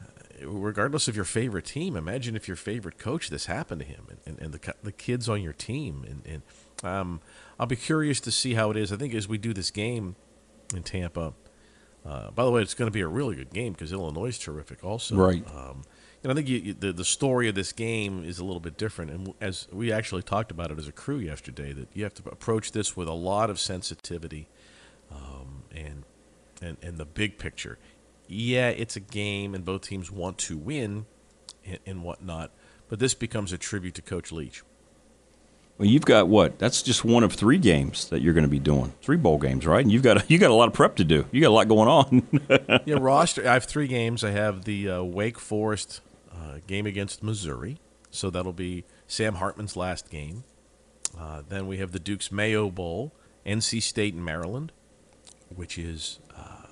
uh, 0.00 0.48
regardless 0.48 1.08
of 1.08 1.16
your 1.16 1.24
favorite 1.24 1.66
team, 1.66 1.96
imagine 1.96 2.36
if 2.36 2.48
your 2.48 2.56
favorite 2.56 2.98
coach 2.98 3.30
this 3.30 3.46
happened 3.46 3.80
to 3.82 3.86
him 3.86 4.06
and, 4.08 4.18
and, 4.26 4.38
and 4.40 4.54
the 4.54 4.74
the 4.82 4.92
kids 4.92 5.28
on 5.28 5.42
your 5.42 5.52
team. 5.52 6.04
And, 6.08 6.22
and 6.26 6.42
um, 6.90 7.20
I'll 7.58 7.66
be 7.66 7.76
curious 7.76 8.20
to 8.20 8.30
see 8.30 8.54
how 8.54 8.70
it 8.70 8.76
is. 8.76 8.92
I 8.92 8.96
think 8.96 9.14
as 9.14 9.28
we 9.28 9.38
do 9.38 9.52
this 9.52 9.70
game 9.70 10.16
in 10.74 10.82
Tampa. 10.82 11.34
Uh, 12.06 12.30
by 12.32 12.44
the 12.44 12.50
way, 12.50 12.60
it's 12.60 12.74
going 12.74 12.86
to 12.86 12.92
be 12.92 13.00
a 13.00 13.08
really 13.08 13.34
good 13.34 13.50
game 13.50 13.72
because 13.72 13.90
Illinois 13.90 14.26
is 14.26 14.38
terrific, 14.38 14.84
also. 14.84 15.16
Right. 15.16 15.42
Um, 15.56 15.84
and 16.24 16.32
I 16.32 16.34
think 16.34 16.48
you, 16.48 16.56
you, 16.58 16.74
the 16.74 16.92
the 16.92 17.04
story 17.04 17.48
of 17.50 17.54
this 17.54 17.72
game 17.72 18.24
is 18.24 18.38
a 18.38 18.44
little 18.44 18.60
bit 18.60 18.78
different. 18.78 19.10
And 19.10 19.34
as 19.42 19.68
we 19.70 19.92
actually 19.92 20.22
talked 20.22 20.50
about 20.50 20.70
it 20.70 20.78
as 20.78 20.88
a 20.88 20.92
crew 20.92 21.18
yesterday, 21.18 21.72
that 21.74 21.88
you 21.92 22.02
have 22.02 22.14
to 22.14 22.22
approach 22.30 22.72
this 22.72 22.96
with 22.96 23.08
a 23.08 23.12
lot 23.12 23.50
of 23.50 23.60
sensitivity, 23.60 24.48
um, 25.12 25.64
and 25.70 26.04
and, 26.62 26.78
and 26.82 26.96
the 26.96 27.04
big 27.04 27.38
picture. 27.38 27.78
Yeah, 28.26 28.70
it's 28.70 28.96
a 28.96 29.00
game, 29.00 29.54
and 29.54 29.66
both 29.66 29.82
teams 29.82 30.10
want 30.10 30.38
to 30.38 30.56
win 30.56 31.04
and, 31.66 31.78
and 31.84 32.02
whatnot, 32.02 32.50
but 32.88 32.98
this 32.98 33.12
becomes 33.12 33.52
a 33.52 33.58
tribute 33.58 33.94
to 33.96 34.02
Coach 34.02 34.32
Leach. 34.32 34.62
Well, 35.76 35.88
you've 35.88 36.06
got 36.06 36.28
what? 36.28 36.58
That's 36.58 36.82
just 36.82 37.04
one 37.04 37.22
of 37.22 37.32
three 37.32 37.58
games 37.58 38.08
that 38.08 38.22
you're 38.22 38.32
going 38.32 38.44
to 38.44 38.50
be 38.50 38.60
doing. 38.60 38.94
Three 39.02 39.16
bowl 39.18 39.38
games, 39.38 39.66
right? 39.66 39.82
And 39.82 39.92
you've 39.92 40.02
got 40.02 40.30
you 40.30 40.38
got 40.38 40.50
a 40.50 40.54
lot 40.54 40.68
of 40.68 40.74
prep 40.74 40.96
to 40.96 41.04
do. 41.04 41.26
You 41.32 41.42
got 41.42 41.48
a 41.48 41.50
lot 41.50 41.68
going 41.68 41.88
on. 41.88 42.82
yeah, 42.86 42.96
roster. 42.98 43.46
I 43.46 43.52
have 43.52 43.64
three 43.64 43.88
games. 43.88 44.24
I 44.24 44.30
have 44.30 44.64
the 44.64 44.88
uh, 44.88 45.02
Wake 45.02 45.38
Forest 45.38 46.00
uh, 46.34 46.58
game 46.66 46.86
against 46.86 47.22
Missouri, 47.22 47.78
so 48.10 48.30
that'll 48.30 48.52
be 48.52 48.84
Sam 49.06 49.36
Hartman's 49.36 49.76
last 49.76 50.10
game. 50.10 50.44
Uh, 51.18 51.42
then 51.48 51.66
we 51.66 51.78
have 51.78 51.92
the 51.92 51.98
Duke's 51.98 52.32
Mayo 52.32 52.70
Bowl, 52.70 53.12
NC 53.46 53.82
State 53.82 54.14
and 54.14 54.24
Maryland, 54.24 54.72
which 55.54 55.78
is 55.78 56.18
uh, 56.36 56.63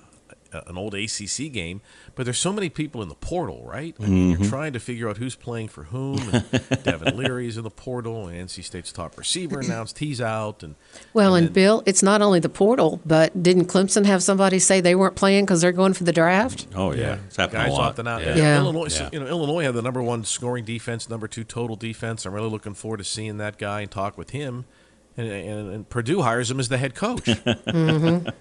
an 0.53 0.77
old 0.77 0.93
ACC 0.95 1.51
game. 1.51 1.81
But 2.15 2.25
there's 2.25 2.37
so 2.39 2.53
many 2.53 2.69
people 2.69 3.01
in 3.01 3.09
the 3.09 3.15
portal, 3.15 3.63
right? 3.65 3.95
I 3.99 4.05
mean, 4.05 4.35
Mhm. 4.35 4.39
You're 4.41 4.49
trying 4.49 4.73
to 4.73 4.79
figure 4.79 5.09
out 5.09 5.17
who's 5.17 5.35
playing 5.35 5.69
for 5.69 5.85
whom. 5.85 6.19
And 6.31 6.43
Devin 6.83 7.17
Leary's 7.17 7.57
in 7.57 7.63
the 7.63 7.69
portal, 7.69 8.27
and 8.27 8.37
NC 8.49 8.63
State's 8.63 8.91
top 8.91 9.17
receiver 9.17 9.59
announced 9.65 9.99
he's 9.99 10.21
out, 10.21 10.63
and 10.63 10.75
Well, 11.13 11.35
and, 11.35 11.51
Bill, 11.51 11.83
it's 11.85 12.03
not 12.03 12.21
only 12.21 12.39
the 12.39 12.49
portal, 12.49 13.01
but 13.05 13.41
didn't 13.43 13.65
Clemson 13.65 14.05
have 14.05 14.21
somebody 14.23 14.59
say 14.59 14.81
they 14.81 14.95
weren't 14.95 15.15
playing 15.15 15.45
because 15.45 15.61
they're 15.61 15.71
going 15.71 15.93
for 15.93 16.03
the 16.03 16.11
draft? 16.13 16.67
Oh 16.75 16.93
yeah, 16.93 17.17
it's 17.27 17.37
happening 17.37 17.63
guys 17.63 17.71
a 17.71 17.75
lot. 17.75 17.95
opting 17.95 18.07
out. 18.07 18.21
Yeah. 18.21 18.35
Yeah. 18.35 18.57
Illinois, 18.57 18.87
Yeah. 18.99 19.09
you 19.11 19.19
know, 19.19 19.27
Illinois 19.27 19.63
had 19.63 19.73
the 19.73 19.81
number 19.81 20.01
one 20.03 20.23
scoring 20.23 20.65
defense, 20.65 21.09
number 21.09 21.27
two 21.27 21.43
total 21.43 21.75
defense. 21.75 22.25
I'm 22.25 22.33
really 22.33 22.49
looking 22.49 22.73
forward 22.73 22.97
to 22.97 23.03
seeing 23.03 23.37
that 23.37 23.57
guy 23.57 23.81
and 23.81 23.89
talk 23.91 24.17
with 24.17 24.29
him. 24.31 24.65
And, 25.15 25.27
and, 25.31 25.71
and 25.73 25.89
Purdue 25.89 26.21
hires 26.23 26.49
him 26.49 26.59
as 26.59 26.69
the 26.69 26.77
head 26.79 26.95
coach. 26.95 27.25
Mhm. 27.25 28.33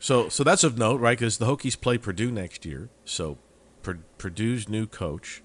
So, 0.00 0.28
so 0.28 0.42
that's 0.42 0.64
of 0.64 0.76
note, 0.78 1.00
right? 1.00 1.16
Because 1.16 1.38
the 1.38 1.46
Hokies 1.46 1.80
play 1.80 1.98
Purdue 1.98 2.32
next 2.32 2.64
year. 2.64 2.88
So, 3.04 3.38
Pur- 3.82 4.00
Purdue's 4.18 4.68
new 4.68 4.86
coach 4.86 5.42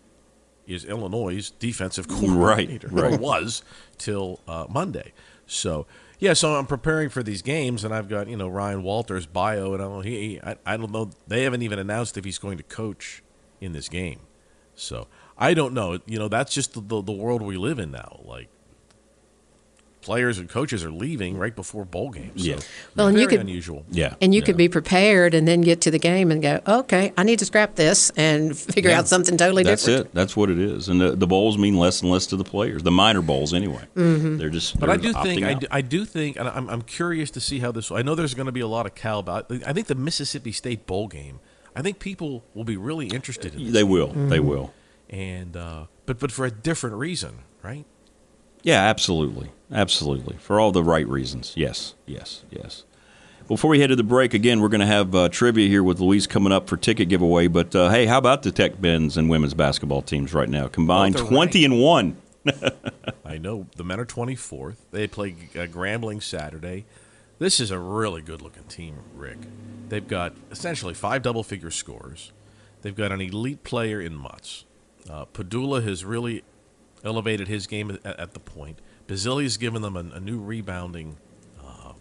is 0.66 0.86
Illinois' 0.86 1.52
defensive 1.60 2.08
coordinator, 2.10 2.88
right. 2.88 3.14
or 3.14 3.18
was 3.18 3.62
till 3.98 4.40
uh, 4.48 4.66
Monday. 4.70 5.14
So, 5.46 5.86
yeah, 6.20 6.34
so 6.34 6.56
I'm 6.56 6.66
preparing 6.66 7.10
for 7.10 7.22
these 7.22 7.42
games, 7.42 7.84
and 7.84 7.94
I've 7.94 8.08
got 8.08 8.28
you 8.30 8.38
know 8.38 8.48
Ryan 8.48 8.82
Walters' 8.82 9.26
bio, 9.26 9.74
and 9.74 9.84
I 9.84 9.86
don't, 9.86 10.06
he- 10.06 10.40
I, 10.42 10.56
I 10.66 10.78
don't 10.78 10.92
know. 10.92 11.12
They 11.28 11.44
haven't 11.44 11.62
even 11.62 11.78
announced 11.78 12.18
if 12.18 12.24
he's 12.26 12.38
going 12.40 12.58
to 12.58 12.64
coach 12.64 13.22
in 13.60 13.74
this 13.74 13.90
game. 13.90 14.22
So 14.74 15.08
I 15.38 15.54
don't 15.54 15.74
know. 15.74 16.00
You 16.06 16.18
know, 16.18 16.30
that's 16.30 16.54
just 16.54 16.74
the, 16.74 16.82
the, 16.82 17.02
the 17.02 17.12
world 17.12 17.42
we 17.42 17.58
live 17.58 17.78
in 17.80 17.92
now. 17.92 18.22
Like 18.24 18.48
players 20.06 20.38
and 20.38 20.48
coaches 20.48 20.84
are 20.86 20.92
leaving 20.92 21.38
right 21.38 21.56
before 21.56 21.84
bowl 21.84 22.10
games. 22.12 22.44
So 22.44 22.48
Yeah. 22.50 22.60
Well, 22.96 23.08
and 23.08 23.20
you 23.20 23.28
could- 23.28 23.40
unusual. 23.42 23.84
Yeah. 23.92 24.14
And 24.22 24.34
you 24.36 24.42
could 24.42 24.56
be 24.56 24.70
prepared 24.70 25.34
and 25.34 25.48
then 25.48 25.62
get 25.62 25.82
to 25.82 25.92
the 25.92 26.00
game 26.00 26.32
and 26.32 26.42
go, 26.42 26.62
okay, 26.68 27.12
I 27.18 27.24
need 27.24 27.40
to 27.40 27.46
scrap 27.46 27.76
this 27.76 28.12
and 28.16 28.58
figure 28.76 28.92
Yeah. 28.92 29.00
out 29.00 29.08
something 29.08 29.36
totally 29.36 29.64
That's 29.64 29.84
different. 29.84 30.06
That's 30.06 30.12
it. 30.14 30.16
That's 30.16 30.38
what 30.38 30.50
it 30.50 30.60
is. 30.60 30.88
And 30.90 31.02
the, 31.02 31.16
the 31.16 31.28
bowls 31.28 31.58
mean 31.58 31.76
less 31.76 32.02
and 32.02 32.12
less 32.12 32.28
to 32.28 32.36
the 32.38 32.44
players. 32.44 32.84
The 32.84 32.92
minor 32.92 33.22
bowls, 33.22 33.54
anyway. 33.54 33.84
Mhm. 33.96 34.38
They're 34.38 34.50
just. 34.50 34.80
But 34.80 34.90
I 34.90 34.98
they're 34.98 35.12
do 35.12 35.20
think 35.24 35.44
I 35.44 35.54
do, 35.56 35.68
I 35.72 35.82
do 35.82 36.06
think, 36.06 36.38
and 36.38 36.48
I'm, 36.48 36.70
I'm 36.70 36.82
curious 36.84 37.32
to 37.32 37.40
see 37.42 37.60
how 37.60 37.72
this. 37.72 37.92
I 37.92 38.02
know 38.04 38.14
there's 38.16 38.34
going 38.36 38.46
to 38.46 38.52
be 38.52 38.62
a 38.62 38.68
lot 38.68 38.86
of 38.86 38.94
cow, 38.96 39.20
about. 39.20 39.52
I 39.66 39.74
think 39.74 39.88
the 39.88 39.96
Mississippi 39.96 40.52
State 40.52 40.86
bowl 40.86 41.08
game. 41.08 41.40
I 41.76 41.82
think 41.82 42.00
people 42.00 42.46
will 42.54 42.64
be 42.64 42.78
really 42.78 43.08
interested 43.08 43.54
in. 43.56 43.64
This 43.66 43.74
They 43.74 43.82
game. 43.82 43.90
will. 43.90 44.08
They 44.14 44.40
will. 44.40 44.72
And 45.10 45.58
uh, 45.58 45.86
but 46.06 46.20
but 46.20 46.32
for 46.32 46.46
a 46.46 46.52
different 46.52 46.96
reason, 46.96 47.40
right? 47.64 47.86
Yeah, 48.66 48.82
absolutely. 48.84 49.52
Absolutely. 49.72 50.38
For 50.38 50.60
all 50.60 50.72
the 50.72 50.84
right 50.84 51.08
reasons. 51.08 51.54
Yes, 51.56 51.94
yes, 52.08 52.44
yes. 52.50 52.84
Before 53.48 53.70
we 53.70 53.80
head 53.80 53.88
to 53.92 53.96
the 53.96 54.04
break, 54.04 54.34
again, 54.34 54.60
we're 54.60 54.70
going 54.70 54.82
to 54.82 54.88
have 54.88 55.14
uh, 55.14 55.30
trivia 55.30 55.68
here 55.68 55.84
with 55.84 56.00
Louise 56.00 56.26
coming 56.26 56.52
up 56.52 56.68
for 56.68 56.76
ticket 56.76 57.08
giveaway. 57.08 57.48
But 57.48 57.76
uh, 57.76 57.90
hey, 57.90 58.08
how 58.08 58.18
about 58.18 58.42
the 58.42 58.52
Tech 58.52 58.80
men's 58.80 59.18
and 59.18 59.30
women's 59.30 59.54
basketball 59.54 60.02
teams 60.02 60.34
right 60.34 60.50
now? 60.50 60.68
Combined 60.68 61.14
they're 61.14 61.26
20 61.26 61.64
and 61.64 61.80
1. 61.80 62.18
I 63.26 63.38
know 63.38 63.68
the 63.76 63.84
men 63.84 64.00
are 64.00 64.06
24th. 64.06 64.78
They 64.90 65.06
play 65.06 65.36
uh, 65.54 65.68
Grambling 65.68 66.24
Saturday. 66.24 66.86
This 67.38 67.60
is 67.60 67.70
a 67.70 67.78
really 67.78 68.24
good 68.24 68.42
looking 68.42 68.64
team, 68.64 68.98
Rick. 69.14 69.38
They've 69.90 70.08
got 70.08 70.34
essentially 70.50 70.96
five 70.96 71.22
double 71.22 71.44
figure 71.44 71.70
scores. 71.70 72.32
They've 72.82 72.96
got 72.96 73.12
an 73.12 73.22
elite 73.22 73.64
player 73.64 74.02
in 74.02 74.16
Mutts. 74.16 74.66
Uh, 75.08 75.26
Pedulla 75.26 75.84
has 75.84 76.04
really 76.04 76.44
elevated 77.06 77.48
his 77.48 77.68
game 77.68 77.92
at, 78.04 78.06
at 78.20 78.34
the 78.34 78.40
point. 78.40 78.80
Basile's 79.08 79.58
given 79.58 79.82
them 79.82 79.96
a, 79.96 80.16
a 80.16 80.20
new 80.20 80.40
rebounding 80.40 81.18
uh, 81.64 81.94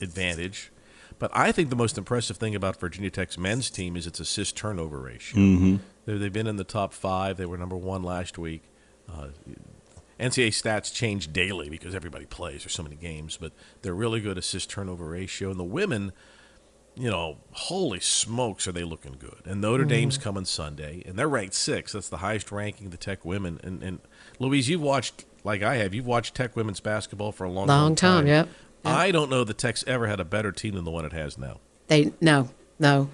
advantage. 0.00 0.70
But 1.18 1.30
I 1.34 1.50
think 1.50 1.70
the 1.70 1.76
most 1.76 1.96
impressive 1.96 2.36
thing 2.36 2.54
about 2.54 2.78
Virginia 2.78 3.08
Tech's 3.10 3.38
men's 3.38 3.70
team 3.70 3.96
is 3.96 4.06
its 4.06 4.20
assist 4.20 4.56
turnover 4.56 4.98
ratio. 4.98 5.40
Mhm. 5.40 5.80
They- 6.04 6.18
They've 6.18 6.32
been 6.32 6.46
in 6.46 6.56
the 6.56 6.64
top 6.64 6.92
five. 6.92 7.36
They 7.38 7.46
were 7.46 7.56
number 7.56 7.76
one 7.76 8.02
last 8.02 8.36
week. 8.38 8.62
Uh, 9.08 9.28
NCAA 10.20 10.48
stats 10.48 10.92
change 10.92 11.32
daily 11.32 11.68
because 11.68 11.94
everybody 11.94 12.26
plays. 12.26 12.62
There's 12.62 12.72
so 12.74 12.82
many 12.82 12.96
games, 12.96 13.36
but 13.40 13.52
they're 13.82 13.94
really 13.94 14.20
good 14.20 14.38
assist 14.38 14.70
turnover 14.70 15.06
ratio. 15.08 15.50
And 15.50 15.58
the 15.60 15.64
women, 15.64 16.12
you 16.96 17.10
know, 17.10 17.36
holy 17.52 18.00
smokes, 18.00 18.66
are 18.66 18.72
they 18.72 18.84
looking 18.84 19.16
good? 19.18 19.42
And 19.44 19.60
Notre 19.60 19.84
Mhm. 19.84 19.88
Dame's 19.88 20.18
coming 20.18 20.44
Sunday, 20.46 21.02
and 21.06 21.18
they're 21.18 21.28
ranked 21.28 21.54
six. 21.54 21.92
That's 21.92 22.08
the 22.08 22.16
highest 22.18 22.50
ranking 22.50 22.86
of 22.86 22.90
the 22.92 22.96
Tech 22.96 23.24
women. 23.24 23.60
And, 23.62 23.82
and 23.82 23.98
Louise, 24.38 24.68
you've 24.68 24.80
watched 24.80 25.24
like 25.44 25.62
I 25.62 25.76
have. 25.76 25.94
You've 25.94 26.06
watched 26.06 26.34
Tech 26.34 26.56
women's 26.56 26.80
basketball 26.80 27.32
for 27.32 27.44
a 27.44 27.50
long, 27.50 27.66
Long 27.68 27.94
time, 27.94 28.26
yep, 28.26 28.48
I 28.84 29.10
don't 29.10 29.30
know 29.30 29.44
the 29.44 29.54
Tech's 29.54 29.84
ever 29.86 30.06
had 30.06 30.20
a 30.20 30.24
better 30.24 30.52
team 30.52 30.74
than 30.74 30.84
the 30.84 30.90
one 30.90 31.04
it 31.04 31.12
has 31.12 31.36
now. 31.38 31.60
They 31.88 32.12
no, 32.20 32.50
no. 32.78 33.10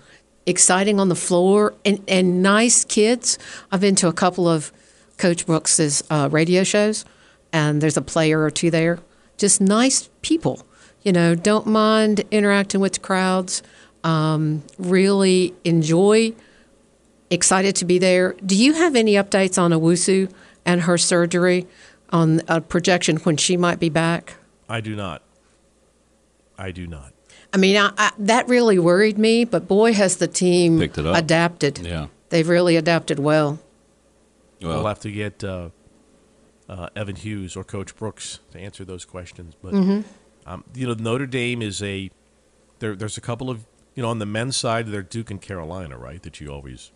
Exciting 0.47 0.99
on 0.99 1.09
the 1.09 1.15
floor 1.15 1.75
and, 1.85 2.03
and 2.09 2.43
nice 2.43 2.85
kids. 2.85 3.39
I've 3.71 3.81
been 3.81 3.95
to 3.97 4.09
a 4.09 4.13
couple 4.13 4.49
of 4.49 4.73
Coach 5.19 5.47
Brooks's 5.47 6.03
uh, 6.11 6.29
radio 6.33 6.65
shows, 6.65 7.05
and 7.53 7.81
there's 7.81 7.97
a 7.97 8.03
player 8.03 8.43
or 8.43 8.51
two 8.51 8.71
there. 8.71 8.99
Just 9.39 9.61
nice 9.61 10.09
people. 10.23 10.65
You 11.03 11.13
know, 11.13 11.35
don't 11.35 11.67
mind 11.67 12.25
interacting 12.31 12.81
with 12.81 13.03
crowds. 13.03 13.63
Um, 14.05 14.63
really 14.79 15.55
enjoy. 15.65 16.33
Excited 17.31 17.75
to 17.77 17.85
be 17.85 17.99
there. 17.99 18.35
Do 18.45 18.55
you 18.57 18.75
have 18.75 18.95
any 18.95 19.15
updates 19.15 19.61
on 19.61 19.71
Owusu 19.73 20.31
and 20.65 20.83
her 20.83 20.99
surgery 20.99 21.67
on 22.11 22.43
a 22.47 22.61
projection 22.61 23.17
when 23.19 23.37
she 23.37 23.57
might 23.57 23.81
be 23.81 23.89
back? 23.89 24.35
I 24.69 24.81
do 24.81 24.95
not. 24.95 25.23
I 26.59 26.71
do 26.71 26.87
not. 26.87 27.13
I 27.55 27.57
mean, 27.57 27.77
I, 27.77 27.91
I, 27.99 28.13
that 28.19 28.49
really 28.49 28.79
worried 28.79 29.19
me, 29.19 29.45
but 29.45 29.67
boy, 29.67 29.93
has 29.95 30.17
the 30.19 30.29
team 30.29 30.79
Picked 30.79 30.99
it 30.99 31.07
up. 31.07 31.17
adapted. 31.17 31.79
Yeah. 31.79 32.07
They've 32.29 32.49
really 32.49 32.77
adapted 32.77 33.19
well. 33.19 33.59
Well, 34.61 34.77
we'll 34.79 34.87
have 34.87 35.01
to 35.01 35.11
get 35.11 35.43
uh, 35.43 35.71
uh, 36.69 36.89
Evan 36.95 37.17
Hughes 37.17 37.57
or 37.57 37.65
Coach 37.65 37.97
Brooks 37.97 38.39
to 38.53 38.59
answer 38.59 38.85
those 38.85 39.05
questions. 39.05 39.55
But 39.61 39.75
Mhm. 39.75 40.05
Um, 40.47 40.65
you 40.75 40.87
know, 40.87 40.95
Notre 40.95 41.27
Dame 41.27 41.63
is 41.63 41.83
a 41.83 42.11
there. 42.79 42.95
There's 42.95 43.17
a 43.17 43.21
couple 43.21 43.51
of 43.51 43.65
you 43.95 44.03
know 44.03 44.09
on 44.09 44.19
the 44.19 44.27
men's 44.27 44.57
side, 44.57 44.89
they're 44.89 45.03
Duke 45.03 45.31
and 45.31 45.41
Carolina, 45.41 45.97
right? 45.97 46.23
That 46.23 46.41
you 46.41 46.49
always 46.49 46.93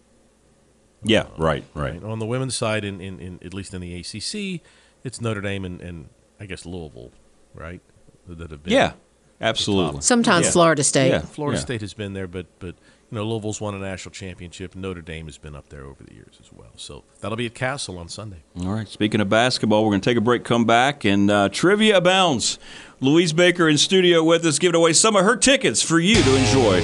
Yeah, 1.03 1.27
right, 1.37 1.65
right. 1.75 2.03
On 2.03 2.19
the 2.19 2.27
women's 2.27 2.57
side, 2.57 2.85
in, 2.85 3.01
in, 3.01 3.21
in 3.21 3.41
at 3.45 3.55
least 3.55 3.75
in 3.75 3.81
the 3.81 3.95
ACC, 3.97 4.61
it's 5.05 5.21
Notre 5.21 5.41
Dame 5.41 5.65
and, 5.65 5.81
and 5.81 6.09
I 6.41 6.47
guess 6.47 6.67
Louisville, 6.67 7.13
right? 7.55 7.81
That 8.29 8.51
have 8.51 8.65
been 8.65 8.73
Yeah, 8.73 8.93
absolutely. 9.41 10.01
Sometimes 10.01 10.51
Florida 10.51 10.83
State. 10.83 11.11
Yeah, 11.11 11.21
Florida 11.21 11.59
yeah. 11.59 11.63
State 11.63 11.81
has 11.81 11.95
been 11.95 12.13
there, 12.13 12.27
but 12.27 12.47
but 12.59 12.75
you 13.11 13.17
know 13.17 13.25
Louisville's 13.25 13.61
won 13.61 13.75
a 13.75 13.79
national 13.79 14.13
championship. 14.13 14.75
Notre 14.75 15.03
Dame 15.03 15.27
has 15.27 15.39
been 15.39 15.55
up 15.55 15.69
there 15.69 15.85
over 15.85 16.03
the 16.03 16.15
years 16.15 16.39
as 16.41 16.53
well. 16.53 16.73
So 16.77 17.05
that'll 17.21 17.37
be 17.37 17.47
at 17.47 17.55
Cassell 17.55 17.99
on 17.99 18.09
Sunday. 18.09 18.43
All 18.61 18.73
right. 18.73 18.89
Speaking 18.89 19.21
of 19.21 19.29
basketball, 19.29 19.85
we're 19.85 19.91
going 19.93 20.01
to 20.01 20.11
take 20.11 20.17
a 20.17 20.21
break, 20.21 20.45
come 20.45 20.65
back, 20.65 21.05
and 21.05 21.31
uh, 21.31 21.49
trivia 21.51 21.99
abounds. 21.99 22.59
Louise 23.01 23.33
Baker 23.33 23.69
in 23.69 23.79
studio 23.79 24.23
with 24.25 24.45
us, 24.47 24.59
giving 24.59 24.75
away 24.75 24.93
some 24.93 25.17
of 25.17 25.25
her 25.25 25.37
tickets 25.37 25.83
for 25.83 25.99
you 25.99 26.15
to 26.15 26.37
enjoy 26.37 26.79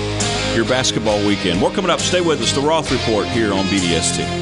your 0.55 0.67
basketball 0.67 1.19
weekend. 1.27 1.59
More 1.59 1.71
coming 1.71 1.91
up. 1.91 2.01
Stay 2.01 2.21
with 2.21 2.41
us. 2.41 2.53
The 2.53 2.61
Roth 2.61 2.93
Report 2.93 3.27
here 3.29 3.53
on 3.53 3.65
BDST. 3.65 4.42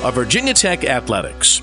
of 0.00 0.14
Virginia 0.14 0.54
Tech 0.54 0.84
Athletics. 0.84 1.62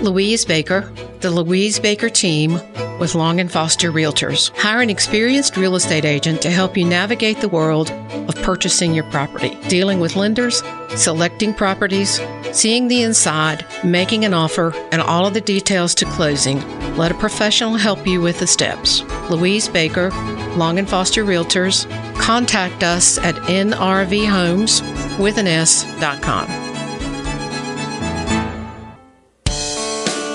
Louise 0.00 0.44
Baker, 0.44 0.92
the 1.20 1.30
Louise 1.30 1.78
Baker 1.78 2.08
team, 2.08 2.60
with 2.98 3.14
Long 3.14 3.40
and 3.40 3.50
Foster 3.50 3.90
Realtors. 3.90 4.56
Hire 4.56 4.82
an 4.82 4.90
experienced 4.90 5.56
real 5.56 5.76
estate 5.76 6.04
agent 6.04 6.42
to 6.42 6.50
help 6.50 6.76
you 6.76 6.84
navigate 6.84 7.40
the 7.40 7.48
world 7.48 7.90
of 8.12 8.34
purchasing 8.42 8.94
your 8.94 9.04
property, 9.04 9.56
dealing 9.68 10.00
with 10.00 10.16
lenders, 10.16 10.62
selecting 10.96 11.54
properties, 11.54 12.20
seeing 12.52 12.88
the 12.88 13.02
inside, 13.02 13.64
making 13.84 14.24
an 14.24 14.34
offer, 14.34 14.74
and 14.92 15.00
all 15.02 15.26
of 15.26 15.34
the 15.34 15.40
details 15.40 15.94
to 15.96 16.04
closing. 16.06 16.58
Let 16.96 17.12
a 17.12 17.14
professional 17.14 17.76
help 17.76 18.06
you 18.06 18.20
with 18.20 18.40
the 18.40 18.46
steps. 18.46 19.02
Louise 19.30 19.68
Baker, 19.68 20.10
Long 20.56 20.78
and 20.78 20.88
Foster 20.88 21.24
Realtors. 21.24 21.88
Contact 22.18 22.82
us 22.82 23.18
at 23.18 23.34
nrvhomes 23.46 24.82
with 25.18 25.38
an 25.38 25.46
S.com. 25.46 26.46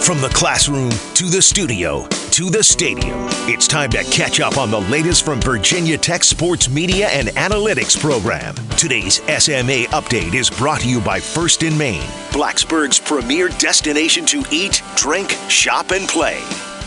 From 0.01 0.19
the 0.19 0.29
classroom 0.33 0.91
to 1.15 1.29
the 1.29 1.41
studio 1.41 2.07
to 2.33 2.49
the 2.49 2.63
stadium, 2.63 3.27
it's 3.47 3.67
time 3.67 3.91
to 3.91 4.03
catch 4.05 4.39
up 4.39 4.57
on 4.57 4.71
the 4.71 4.79
latest 4.81 5.23
from 5.23 5.39
Virginia 5.39 5.99
Tech 5.99 6.23
Sports 6.23 6.67
Media 6.67 7.07
and 7.09 7.27
Analytics 7.27 7.95
program. 7.99 8.55
Today's 8.75 9.17
SMA 9.17 9.85
update 9.93 10.33
is 10.33 10.49
brought 10.49 10.81
to 10.81 10.89
you 10.89 10.99
by 10.99 11.19
First 11.19 11.61
and 11.61 11.77
Main, 11.77 12.01
Blacksburg's 12.31 12.99
premier 12.99 13.49
destination 13.49 14.25
to 14.25 14.43
eat, 14.49 14.81
drink, 14.95 15.29
shop, 15.47 15.91
and 15.91 16.07
play. 16.07 16.41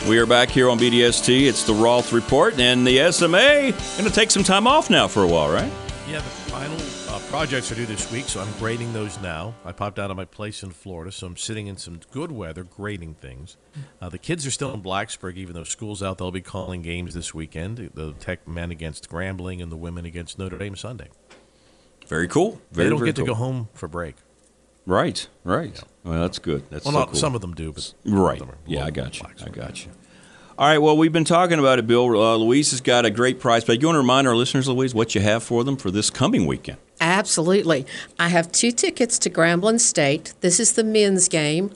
We 0.08 0.18
are 0.18 0.26
back 0.26 0.48
here 0.48 0.68
on 0.68 0.80
BDST. 0.80 1.46
It's 1.46 1.62
the 1.62 1.74
Roth 1.74 2.12
Report, 2.12 2.58
and 2.58 2.84
the 2.84 3.12
SMA 3.12 3.70
going 3.70 4.04
to 4.04 4.10
take 4.10 4.32
some 4.32 4.42
time 4.42 4.66
off 4.66 4.90
now 4.90 5.06
for 5.06 5.22
a 5.22 5.28
while, 5.28 5.48
right? 5.48 5.70
Yeah, 6.08 6.16
the 6.16 6.22
final 6.22 6.45
projects 7.36 7.70
are 7.70 7.74
due 7.74 7.84
this 7.84 8.10
week, 8.10 8.24
so 8.24 8.40
I'm 8.40 8.50
grading 8.58 8.94
those 8.94 9.20
now. 9.20 9.54
I 9.62 9.70
popped 9.70 9.98
out 9.98 10.10
of 10.10 10.16
my 10.16 10.24
place 10.24 10.62
in 10.62 10.70
Florida, 10.70 11.12
so 11.12 11.26
I'm 11.26 11.36
sitting 11.36 11.66
in 11.66 11.76
some 11.76 12.00
good 12.10 12.32
weather 12.32 12.64
grading 12.64 13.16
things. 13.16 13.58
Uh, 14.00 14.08
the 14.08 14.16
kids 14.16 14.46
are 14.46 14.50
still 14.50 14.72
in 14.72 14.82
Blacksburg, 14.82 15.36
even 15.36 15.54
though 15.54 15.62
school's 15.62 16.02
out. 16.02 16.16
They'll 16.16 16.30
be 16.30 16.40
calling 16.40 16.80
games 16.80 17.12
this 17.12 17.34
weekend. 17.34 17.90
The 17.92 18.14
Tech 18.14 18.48
men 18.48 18.70
against 18.70 19.10
Grambling 19.10 19.62
and 19.62 19.70
the 19.70 19.76
women 19.76 20.06
against 20.06 20.38
Notre 20.38 20.56
Dame 20.56 20.76
Sunday. 20.76 21.10
Very 22.06 22.26
cool. 22.26 22.58
Very, 22.72 22.86
they 22.86 22.90
don't 22.96 23.04
get 23.04 23.16
cool. 23.16 23.26
to 23.26 23.30
go 23.32 23.34
home 23.34 23.68
for 23.74 23.86
break. 23.86 24.16
Right, 24.86 25.28
right. 25.44 25.78
Well, 26.04 26.22
that's 26.22 26.38
good. 26.38 26.64
That's 26.70 26.86
well, 26.86 26.94
so 26.94 26.98
not 27.00 27.08
cool. 27.08 27.16
some 27.16 27.34
of 27.34 27.42
them 27.42 27.52
do, 27.52 27.70
but 27.70 27.92
Right. 28.06 28.40
Yeah, 28.64 28.86
I 28.86 28.90
got 28.90 29.20
you. 29.20 29.26
I 29.44 29.50
got 29.50 29.84
you. 29.84 29.90
All 30.58 30.68
right. 30.68 30.78
Well, 30.78 30.96
we've 30.96 31.12
been 31.12 31.26
talking 31.26 31.58
about 31.58 31.78
it, 31.78 31.86
Bill. 31.86 32.18
Uh, 32.18 32.36
Louise 32.36 32.70
has 32.70 32.80
got 32.80 33.04
a 33.04 33.10
great 33.10 33.40
prize, 33.40 33.62
but 33.62 33.82
you 33.82 33.88
want 33.88 33.96
to 33.96 34.00
remind 34.00 34.26
our 34.26 34.34
listeners, 34.34 34.68
Louise, 34.68 34.94
what 34.94 35.14
you 35.14 35.20
have 35.20 35.42
for 35.42 35.64
them 35.64 35.76
for 35.76 35.90
this 35.90 36.08
coming 36.08 36.46
weekend? 36.46 36.78
Absolutely. 37.00 37.86
I 38.18 38.28
have 38.28 38.50
two 38.52 38.72
tickets 38.72 39.18
to 39.20 39.30
Grambling 39.30 39.80
State. 39.80 40.32
This 40.40 40.58
is 40.58 40.72
the 40.72 40.84
men's 40.84 41.28
game 41.28 41.70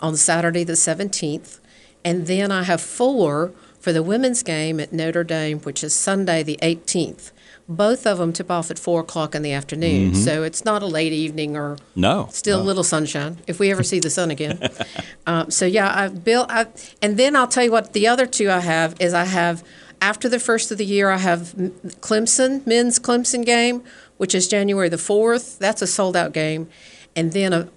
on 0.00 0.16
Saturday 0.16 0.64
the 0.64 0.74
17th. 0.74 1.58
And 2.04 2.26
then 2.26 2.52
I 2.52 2.62
have 2.64 2.80
four 2.80 3.52
for 3.80 3.92
the 3.92 4.02
women's 4.02 4.42
game 4.42 4.78
at 4.80 4.92
Notre 4.92 5.24
Dame, 5.24 5.60
which 5.60 5.82
is 5.82 5.94
Sunday 5.94 6.42
the 6.42 6.58
18th. 6.62 7.30
Both 7.68 8.06
of 8.06 8.18
them 8.18 8.32
tip 8.32 8.48
off 8.50 8.70
at 8.70 8.78
4 8.78 9.00
o'clock 9.00 9.34
in 9.34 9.42
the 9.42 9.50
afternoon. 9.52 10.12
Mhm. 10.12 10.24
So 10.24 10.44
it's 10.44 10.64
not 10.64 10.82
a 10.82 10.86
late 10.86 11.12
evening 11.12 11.56
or 11.56 11.78
No. 11.96 12.28
still 12.30 12.60
a 12.60 12.62
little 12.62 12.84
sunshine 12.84 13.38
if 13.48 13.58
we 13.58 13.72
ever 13.72 13.82
see 13.82 13.98
the 13.98 14.10
sun 14.10 14.30
again. 14.30 14.58
um, 15.26 15.50
so 15.50 15.66
yeah, 15.66 15.90
I've 15.92 16.22
Bill, 16.22 16.46
I, 16.48 16.66
and 17.02 17.16
then 17.16 17.34
I'll 17.34 17.48
tell 17.48 17.64
you 17.64 17.72
what 17.72 17.92
the 17.92 18.06
other 18.06 18.26
two 18.26 18.50
I 18.50 18.60
have 18.60 18.94
is 19.00 19.14
I 19.14 19.24
have 19.24 19.64
after 20.00 20.28
the 20.28 20.38
first 20.38 20.70
of 20.70 20.78
the 20.78 20.84
year 20.84 21.10
I 21.10 21.16
have 21.16 21.54
Clemson 22.00 22.64
men's 22.66 22.98
Clemson 23.00 23.44
game, 23.44 23.82
which 24.16 24.34
is 24.34 24.48
January 24.48 24.88
the 24.88 24.98
fourth. 24.98 25.58
That's 25.58 25.82
a 25.82 25.86
sold 25.86 26.16
out 26.16 26.32
game, 26.32 26.68
and 27.14 27.32
then 27.32 27.52
a. 27.52 27.68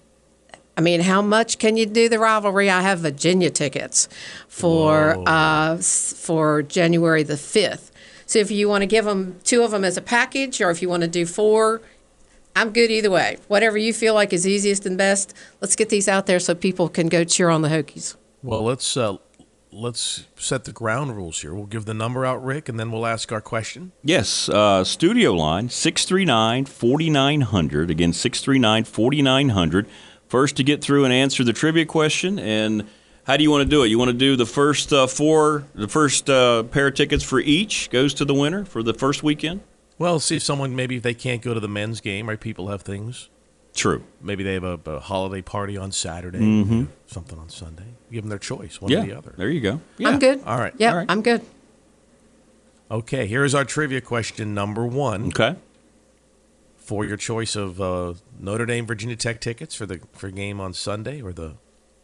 I 0.78 0.82
mean, 0.82 1.02
how 1.02 1.22
much 1.22 1.58
can 1.58 1.76
you 1.76 1.86
do 1.86 2.08
the 2.08 2.20
rivalry? 2.20 2.70
I 2.70 2.82
have 2.82 3.00
Virginia 3.00 3.50
tickets 3.50 4.08
for 4.48 5.22
uh, 5.28 5.78
for 5.78 6.64
January 6.64 7.24
the 7.24 7.38
fifth. 7.38 7.92
So 8.26 8.40
if 8.40 8.52
you 8.52 8.70
want 8.70 8.84
to 8.84 8.86
give 8.86 9.06
them 9.06 9.40
two 9.44 9.64
of 9.64 9.72
them 9.72 9.84
as 9.84 9.98
a 9.98 10.02
package, 10.02 10.62
or 10.62 10.70
if 10.70 10.82
you 10.82 10.88
want 10.88 11.02
to 11.02 11.10
do 11.10 11.26
four, 11.26 11.82
I'm 12.56 12.72
good 12.72 12.92
either 12.92 13.10
way. 13.10 13.38
Whatever 13.48 13.78
you 13.78 13.94
feel 13.94 14.14
like 14.14 14.34
is 14.34 14.48
easiest 14.48 14.86
and 14.86 14.98
best. 14.98 15.34
Let's 15.62 15.76
get 15.76 15.90
these 15.90 16.08
out 16.08 16.28
there 16.28 16.40
so 16.40 16.54
people 16.56 16.90
can 16.90 17.08
go 17.08 17.24
cheer 17.24 17.50
on 17.50 17.62
the 17.62 17.70
Hokies. 17.70 18.16
Well, 18.44 18.64
let's 18.64 18.96
uh, 18.96 19.18
let's 19.72 20.26
set 20.36 20.64
the 20.66 20.72
ground 20.72 21.16
rules 21.16 21.42
here. 21.42 21.54
We'll 21.54 21.66
give 21.66 21.86
the 21.86 21.94
number 21.94 22.26
out, 22.26 22.44
Rick, 22.44 22.70
and 22.70 22.80
then 22.80 22.92
we'll 22.92 23.06
ask 23.06 23.32
our 23.32 23.42
question. 23.42 23.92
Yes, 24.04 24.50
uh, 24.50 24.84
studio 24.84 25.34
line 25.34 25.70
639 25.70 26.66
4900. 26.66 27.92
Again, 27.92 28.14
639 28.14 28.84
4900. 28.84 29.88
First 30.28 30.58
to 30.58 30.64
get 30.64 30.84
through 30.84 31.06
and 31.06 31.14
answer 31.14 31.44
the 31.44 31.54
trivia 31.54 31.86
question. 31.86 32.38
And 32.38 32.88
how 33.24 33.38
do 33.38 33.44
you 33.44 33.52
want 33.52 33.64
to 33.64 33.70
do 33.70 33.84
it? 33.84 33.88
You 33.88 33.98
want 33.98 34.10
to 34.10 34.18
do 34.18 34.36
the 34.36 34.46
first 34.46 34.94
uh, 34.94 35.08
four, 35.08 35.66
the 35.74 35.88
first 35.88 36.30
uh, 36.30 36.64
pair 36.64 36.88
of 36.88 36.96
tickets 36.96 37.24
for 37.24 37.40
each 37.40 37.90
goes 37.90 38.14
to 38.16 38.26
the 38.26 38.34
winner 38.34 38.66
for 38.66 38.84
the 38.84 38.94
first 38.94 39.24
weekend? 39.24 39.62
Well, 39.98 40.20
see 40.20 40.38
if 40.38 40.44
someone 40.44 40.76
maybe 40.76 40.98
if 40.98 41.04
they 41.04 41.14
can't 41.14 41.42
go 41.42 41.54
to 41.54 41.60
the 41.60 41.68
men's 41.68 42.00
game, 42.00 42.30
right? 42.30 42.40
People 42.40 42.70
have 42.70 42.82
things. 42.82 43.30
True. 43.80 44.04
Maybe 44.22 44.44
they 44.44 44.56
have 44.56 44.64
a, 44.66 44.80
a 44.86 45.00
holiday 45.00 45.42
party 45.42 45.78
on 45.78 45.92
Saturday, 45.94 46.40
Mhm. 46.40 46.88
something 47.08 47.40
on 47.40 47.50
Sunday. 47.50 47.86
Give 48.12 48.24
them 48.24 48.30
their 48.30 48.38
choice, 48.40 48.82
one 48.82 48.92
yeah, 48.92 49.04
or 49.04 49.06
the 49.06 49.18
other. 49.18 49.34
there 49.38 49.50
you 49.50 49.62
go. 49.62 49.80
I'm 50.04 50.20
good. 50.20 50.44
All 50.46 50.58
right. 50.58 50.74
Yeah, 50.78 50.92
All 50.92 50.98
right. 50.98 51.06
I'm 51.10 51.22
good. 51.22 51.42
Okay, 52.92 53.28
here 53.28 53.44
is 53.44 53.54
our 53.56 53.64
trivia 53.66 54.02
question 54.02 54.54
number 54.54 54.86
one. 54.86 55.28
Okay. 55.28 55.56
For 56.78 57.06
your 57.06 57.18
choice 57.18 57.56
of 57.56 57.80
uh, 57.80 58.16
Notre 58.40 58.66
Dame 58.66 58.86
Virginia 58.88 59.16
Tech 59.16 59.40
tickets 59.40 59.76
for 59.76 59.86
the 59.86 60.02
for 60.14 60.30
game 60.32 60.60
on 60.60 60.74
Sunday 60.74 61.22
or 61.22 61.32
the 61.32 61.54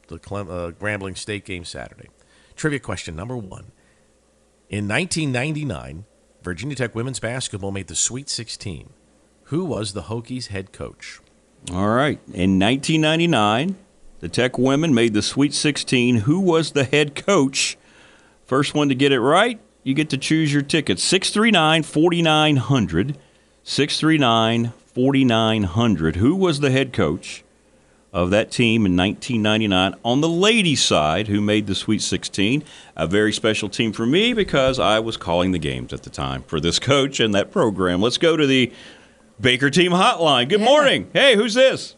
the 0.08 0.20
Clem, 0.20 0.48
uh, 0.50 0.72
Grambling 0.72 1.18
State 1.18 1.44
game 1.44 1.66
Saturday. 1.66 2.10
Trivia 2.56 2.80
question 2.80 3.16
number 3.16 3.36
one. 3.36 3.72
In 4.70 4.88
1999, 4.88 6.06
Virginia 6.44 6.76
Tech 6.76 6.94
women's 6.96 7.20
basketball 7.20 7.72
made 7.72 7.88
the 7.88 7.96
Sweet 7.96 8.30
16. 8.30 8.92
Who 9.46 9.66
was 9.66 9.94
the 9.94 10.04
Hokies 10.04 10.48
head 10.48 10.72
coach? 10.72 11.20
All 11.72 11.90
right. 11.90 12.20
In 12.28 12.60
1999, 12.60 13.76
the 14.20 14.30
Tech 14.30 14.58
women 14.58 14.94
made 14.94 15.14
the 15.14 15.22
Sweet 15.22 15.54
16. 15.54 16.18
Who 16.18 16.40
was 16.40 16.72
the 16.72 16.84
head 16.84 17.16
coach? 17.16 17.78
First 18.46 18.76
one 18.76 18.90
to 18.90 18.96
get 18.96 19.12
it 19.12 19.20
right, 19.20 19.60
you 19.84 19.94
get 19.94 20.10
to 20.12 20.18
choose 20.18 20.54
your 20.54 20.62
ticket. 20.62 21.00
639 21.00 21.84
4900. 21.84 23.18
639 23.64 24.74
4900. 24.94 26.16
Who 26.18 26.36
was 26.36 26.60
the 26.60 26.70
head 26.72 26.94
coach 26.94 27.44
of 28.14 28.30
that 28.30 28.52
team 28.52 28.86
in 28.86 28.96
1999 28.96 30.00
on 30.04 30.22
the 30.22 30.30
ladies' 30.30 30.84
side 30.84 31.28
who 31.28 31.42
made 31.42 31.66
the 31.66 31.76
Sweet 31.76 32.02
16? 32.02 32.64
A 32.96 33.08
very 33.08 33.34
special 33.34 33.70
team 33.70 33.92
for 33.92 34.06
me 34.06 34.34
because 34.34 34.80
I 34.80 35.00
was 35.00 35.18
calling 35.18 35.52
the 35.52 35.60
games 35.60 35.92
at 35.94 36.04
the 36.04 36.10
time 36.12 36.44
for 36.44 36.60
this 36.60 36.80
coach 36.94 37.20
and 37.20 37.34
that 37.34 37.52
program. 37.52 38.02
Let's 38.02 38.20
go 38.20 38.38
to 38.38 38.46
the 38.46 38.72
Baker 39.40 39.70
Team 39.70 39.92
Hotline. 39.92 40.50
Good 40.50 40.62
morning. 40.62 41.10
Hey, 41.14 41.36
who's 41.36 41.54
this? 41.54 41.96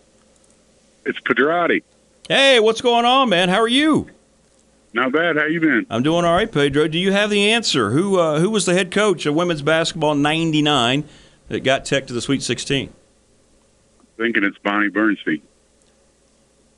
It's 1.06 1.19
Pedrati. 1.19 1.84
Hey, 2.28 2.60
what's 2.60 2.82
going 2.82 3.06
on, 3.06 3.30
man? 3.30 3.50
How 3.50 3.62
are 3.62 3.67
you? 3.67 4.10
Not 4.93 5.12
bad. 5.12 5.38
How 5.38 5.45
you 5.45 5.60
been? 5.60 5.86
I'm 5.89 6.04
doing 6.04 6.26
all 6.26 6.34
right, 6.34 6.52
Pedro. 6.52 6.88
Do 6.88 6.97
you 6.97 7.12
have 7.12 7.30
the 7.30 7.52
answer? 7.52 7.91
Who 7.91 8.19
uh, 8.19 8.39
who 8.39 8.50
was 8.50 8.65
the 8.65 8.73
head 8.73 8.91
coach 8.91 9.26
of 9.26 9.36
women's 9.36 9.62
basketball 9.62 10.15
'99 10.15 11.04
that 11.50 11.60
got 11.62 11.86
Tech 11.86 12.08
to 12.08 12.13
the 12.13 12.21
Sweet 12.21 12.41
16? 12.41 12.91
Thinking 14.17 14.43
it's 14.43 14.58
Bonnie 14.58 14.89
Bernstein. 14.89 15.41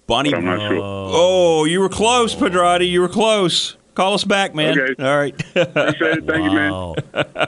Bonnie. 0.06 0.32
But 0.32 0.40
I'm 0.40 0.46
not 0.46 0.70
sure. 0.70 0.80
Oh, 0.82 1.66
you 1.66 1.80
were 1.80 1.90
close, 1.90 2.36
Pedrati. 2.36 2.90
You 2.90 3.02
were 3.02 3.10
close. 3.10 3.78
Call 3.96 4.14
us 4.14 4.24
back, 4.24 4.56
man. 4.56 4.80
Okay. 4.80 5.04
All 5.04 5.18
right. 5.18 5.34
Appreciate 5.56 6.20
it. 6.20 6.26
Thank 6.26 6.46
you, 6.46 6.52
man. 6.52 6.96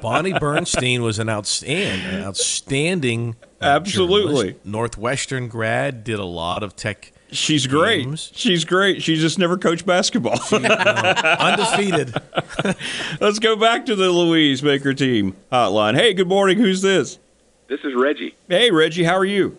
Bonnie 0.02 0.34
Bernstein 0.38 1.02
was 1.02 1.18
an 1.20 1.30
outstanding, 1.30 2.06
an 2.20 2.24
outstanding, 2.24 3.36
uh, 3.62 3.66
Absolutely. 3.66 4.24
journalist. 4.52 4.66
Northwestern 4.66 5.48
grad. 5.48 6.04
Did 6.04 6.20
a 6.20 6.26
lot 6.26 6.64
of 6.64 6.76
tech. 6.76 7.14
She's 7.32 7.66
great. 7.68 8.04
games. 8.04 8.32
She's 8.36 8.66
great. 8.66 9.02
She 9.02 9.16
just 9.16 9.40
never 9.40 9.58
coached 9.58 9.86
basketball. 9.86 10.38
undefeated. 10.52 12.14
Let's 13.22 13.40
go 13.40 13.56
back 13.56 13.86
to 13.86 13.96
the 13.96 14.10
Louise 14.10 14.60
Baker 14.62 14.94
team 14.94 15.36
hotline. 15.52 15.96
Hey, 15.96 16.14
good 16.14 16.28
morning. 16.28 16.58
Who's 16.58 16.82
this? 16.82 17.20
This 17.68 17.80
is 17.86 17.94
Reggie. 17.96 18.36
Hey, 18.50 18.70
Reggie. 18.72 19.04
How 19.06 19.16
are 19.16 19.24
you? 19.24 19.56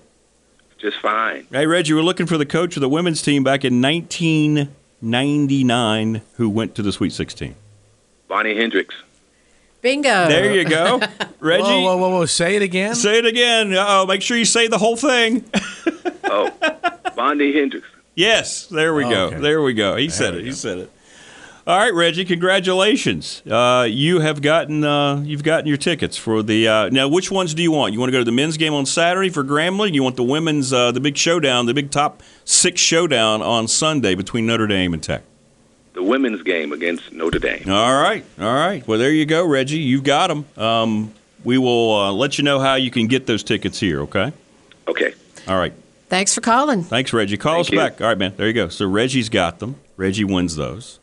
Just 0.78 0.98
fine. 1.00 1.46
Hey, 1.50 1.66
Reggie, 1.66 1.94
we're 1.94 2.02
looking 2.02 2.26
for 2.26 2.36
the 2.36 2.44
coach 2.44 2.76
of 2.76 2.82
the 2.82 2.88
women's 2.88 3.22
team 3.22 3.42
back 3.44 3.64
in 3.64 3.80
1999 5.02 6.22
who 6.36 6.48
went 6.48 6.74
to 6.76 6.82
the 6.82 6.92
Sweet 6.92 7.12
16. 7.12 7.54
Bonnie 8.28 8.56
Hendricks. 8.56 8.94
Bingo. 9.80 10.28
There 10.28 10.54
you 10.54 10.64
go. 10.64 11.00
Reggie. 11.40 11.64
Whoa, 11.64 11.82
whoa, 11.82 11.96
whoa, 11.96 12.10
whoa. 12.10 12.26
Say 12.26 12.54
it 12.54 12.62
again. 12.62 12.94
Say 12.94 13.18
it 13.18 13.26
again. 13.26 13.74
Oh, 13.76 14.06
make 14.06 14.22
sure 14.22 14.36
you 14.36 14.44
say 14.44 14.68
the 14.68 14.78
whole 14.78 14.96
thing. 14.96 15.44
Oh, 16.24 16.50
Bonnie 17.16 17.52
Hendricks. 17.52 17.88
yes, 18.14 18.66
there 18.66 18.94
we 18.94 19.02
go. 19.02 19.26
Okay. 19.26 19.38
There 19.40 19.60
we 19.60 19.74
go. 19.74 19.96
He 19.96 20.08
said 20.08 20.34
it. 20.34 20.44
He 20.44 20.52
said 20.52 20.78
it. 20.78 20.90
All 21.64 21.78
right, 21.78 21.94
Reggie. 21.94 22.24
Congratulations. 22.24 23.40
Uh, 23.48 23.86
you 23.88 24.18
have 24.18 24.42
gotten 24.42 24.82
uh, 24.82 25.22
you've 25.24 25.44
gotten 25.44 25.66
your 25.68 25.76
tickets 25.76 26.16
for 26.16 26.42
the 26.42 26.66
uh, 26.66 26.88
now. 26.88 27.06
Which 27.06 27.30
ones 27.30 27.54
do 27.54 27.62
you 27.62 27.70
want? 27.70 27.92
You 27.92 28.00
want 28.00 28.08
to 28.08 28.12
go 28.12 28.18
to 28.18 28.24
the 28.24 28.32
men's 28.32 28.56
game 28.56 28.74
on 28.74 28.84
Saturday 28.84 29.30
for 29.30 29.44
Grambling? 29.44 29.94
You 29.94 30.02
want 30.02 30.16
the 30.16 30.24
women's 30.24 30.72
uh, 30.72 30.90
the 30.90 30.98
big 31.00 31.16
showdown, 31.16 31.66
the 31.66 31.74
big 31.74 31.92
top 31.92 32.22
six 32.44 32.80
showdown 32.80 33.42
on 33.42 33.68
Sunday 33.68 34.16
between 34.16 34.44
Notre 34.46 34.66
Dame 34.66 34.92
and 34.92 35.02
Tech? 35.02 35.22
the 35.94 36.02
women's 36.02 36.42
game 36.42 36.72
against 36.72 37.12
Notre 37.12 37.38
Dame. 37.38 37.64
All 37.68 38.00
right, 38.00 38.24
all 38.40 38.54
right. 38.54 38.86
Well, 38.88 38.98
there 38.98 39.10
you 39.12 39.26
go, 39.26 39.46
Reggie. 39.46 39.78
You've 39.78 40.04
got 40.04 40.28
them. 40.28 40.46
Um, 40.56 41.12
we 41.44 41.58
will 41.58 41.94
uh, 41.94 42.12
let 42.12 42.38
you 42.38 42.44
know 42.44 42.58
how 42.58 42.76
you 42.76 42.90
can 42.90 43.06
get 43.08 43.26
those 43.26 43.42
tickets 43.42 43.78
here. 43.78 44.00
Okay. 44.02 44.32
Okay. 44.88 45.12
All 45.46 45.58
right. 45.58 45.74
Thanks 46.08 46.34
for 46.34 46.40
calling. 46.40 46.82
Thanks, 46.82 47.12
Reggie. 47.12 47.36
Call 47.36 47.54
Thank 47.54 47.66
us 47.66 47.72
you. 47.72 47.78
back. 47.78 48.00
All 48.00 48.06
right, 48.06 48.18
man. 48.18 48.34
There 48.36 48.46
you 48.46 48.52
go. 48.52 48.68
So 48.68 48.86
Reggie's 48.88 49.28
got 49.28 49.58
them. 49.58 49.76
Reggie 49.96 50.24
wins 50.24 50.56
those 50.56 50.98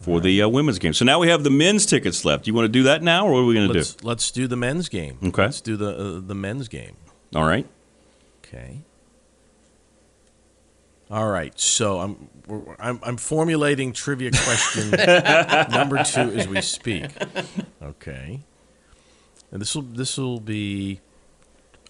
for 0.00 0.20
the 0.20 0.42
uh, 0.42 0.48
women's 0.48 0.78
game. 0.78 0.94
So 0.94 1.04
now 1.04 1.18
we 1.18 1.28
have 1.28 1.44
the 1.44 1.50
men's 1.50 1.86
tickets 1.86 2.24
left. 2.24 2.44
Do 2.44 2.50
you 2.50 2.54
want 2.54 2.64
to 2.64 2.72
do 2.72 2.82
that 2.84 3.02
now, 3.02 3.26
or 3.26 3.32
what 3.32 3.38
are 3.40 3.44
we 3.44 3.54
going 3.54 3.68
to 3.68 3.72
do? 3.74 3.78
Let's, 3.78 4.04
let's 4.04 4.30
do 4.30 4.46
the 4.46 4.56
men's 4.56 4.88
game. 4.88 5.18
Okay. 5.22 5.42
Let's 5.42 5.60
do 5.60 5.76
the 5.76 6.16
uh, 6.16 6.20
the 6.20 6.34
men's 6.34 6.68
game. 6.68 6.96
All 7.34 7.44
right. 7.44 7.66
Okay. 8.44 8.80
All 11.10 11.28
right. 11.28 11.58
So 11.58 12.00
I'm 12.00 12.28
we're, 12.46 12.76
I'm, 12.78 12.98
I'm 13.02 13.16
formulating 13.16 13.92
trivia 13.92 14.30
question 14.32 14.90
number 15.70 16.02
two 16.02 16.20
as 16.20 16.48
we 16.48 16.60
speak. 16.62 17.06
Okay. 17.82 18.40
And 19.52 19.60
this 19.60 19.74
will 19.74 19.82
this 19.82 20.16
will 20.16 20.40
be. 20.40 21.00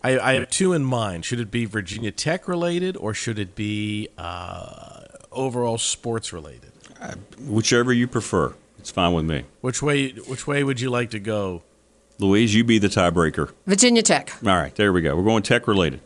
I, 0.02 0.18
I 0.18 0.32
have 0.34 0.48
two 0.48 0.72
in 0.72 0.82
mind. 0.82 1.26
Should 1.26 1.40
it 1.40 1.50
be 1.50 1.66
Virginia 1.66 2.10
Tech 2.10 2.48
related 2.48 2.96
or 2.96 3.12
should 3.12 3.38
it 3.38 3.54
be 3.54 4.08
uh, 4.16 5.02
overall 5.30 5.76
sports 5.76 6.32
related? 6.32 6.69
Whichever 7.38 7.92
you 7.92 8.06
prefer. 8.06 8.54
It's 8.78 8.90
fine 8.90 9.12
with 9.12 9.24
me. 9.24 9.44
Which 9.60 9.82
way 9.82 10.10
Which 10.10 10.46
way 10.46 10.64
would 10.64 10.80
you 10.80 10.90
like 10.90 11.10
to 11.10 11.20
go? 11.20 11.62
Louise, 12.18 12.54
you 12.54 12.64
be 12.64 12.78
the 12.78 12.88
tiebreaker. 12.88 13.52
Virginia 13.66 14.02
Tech. 14.02 14.32
All 14.44 14.56
right, 14.56 14.74
there 14.74 14.92
we 14.92 15.00
go. 15.00 15.16
We're 15.16 15.24
going 15.24 15.42
tech 15.42 15.66
related. 15.66 16.00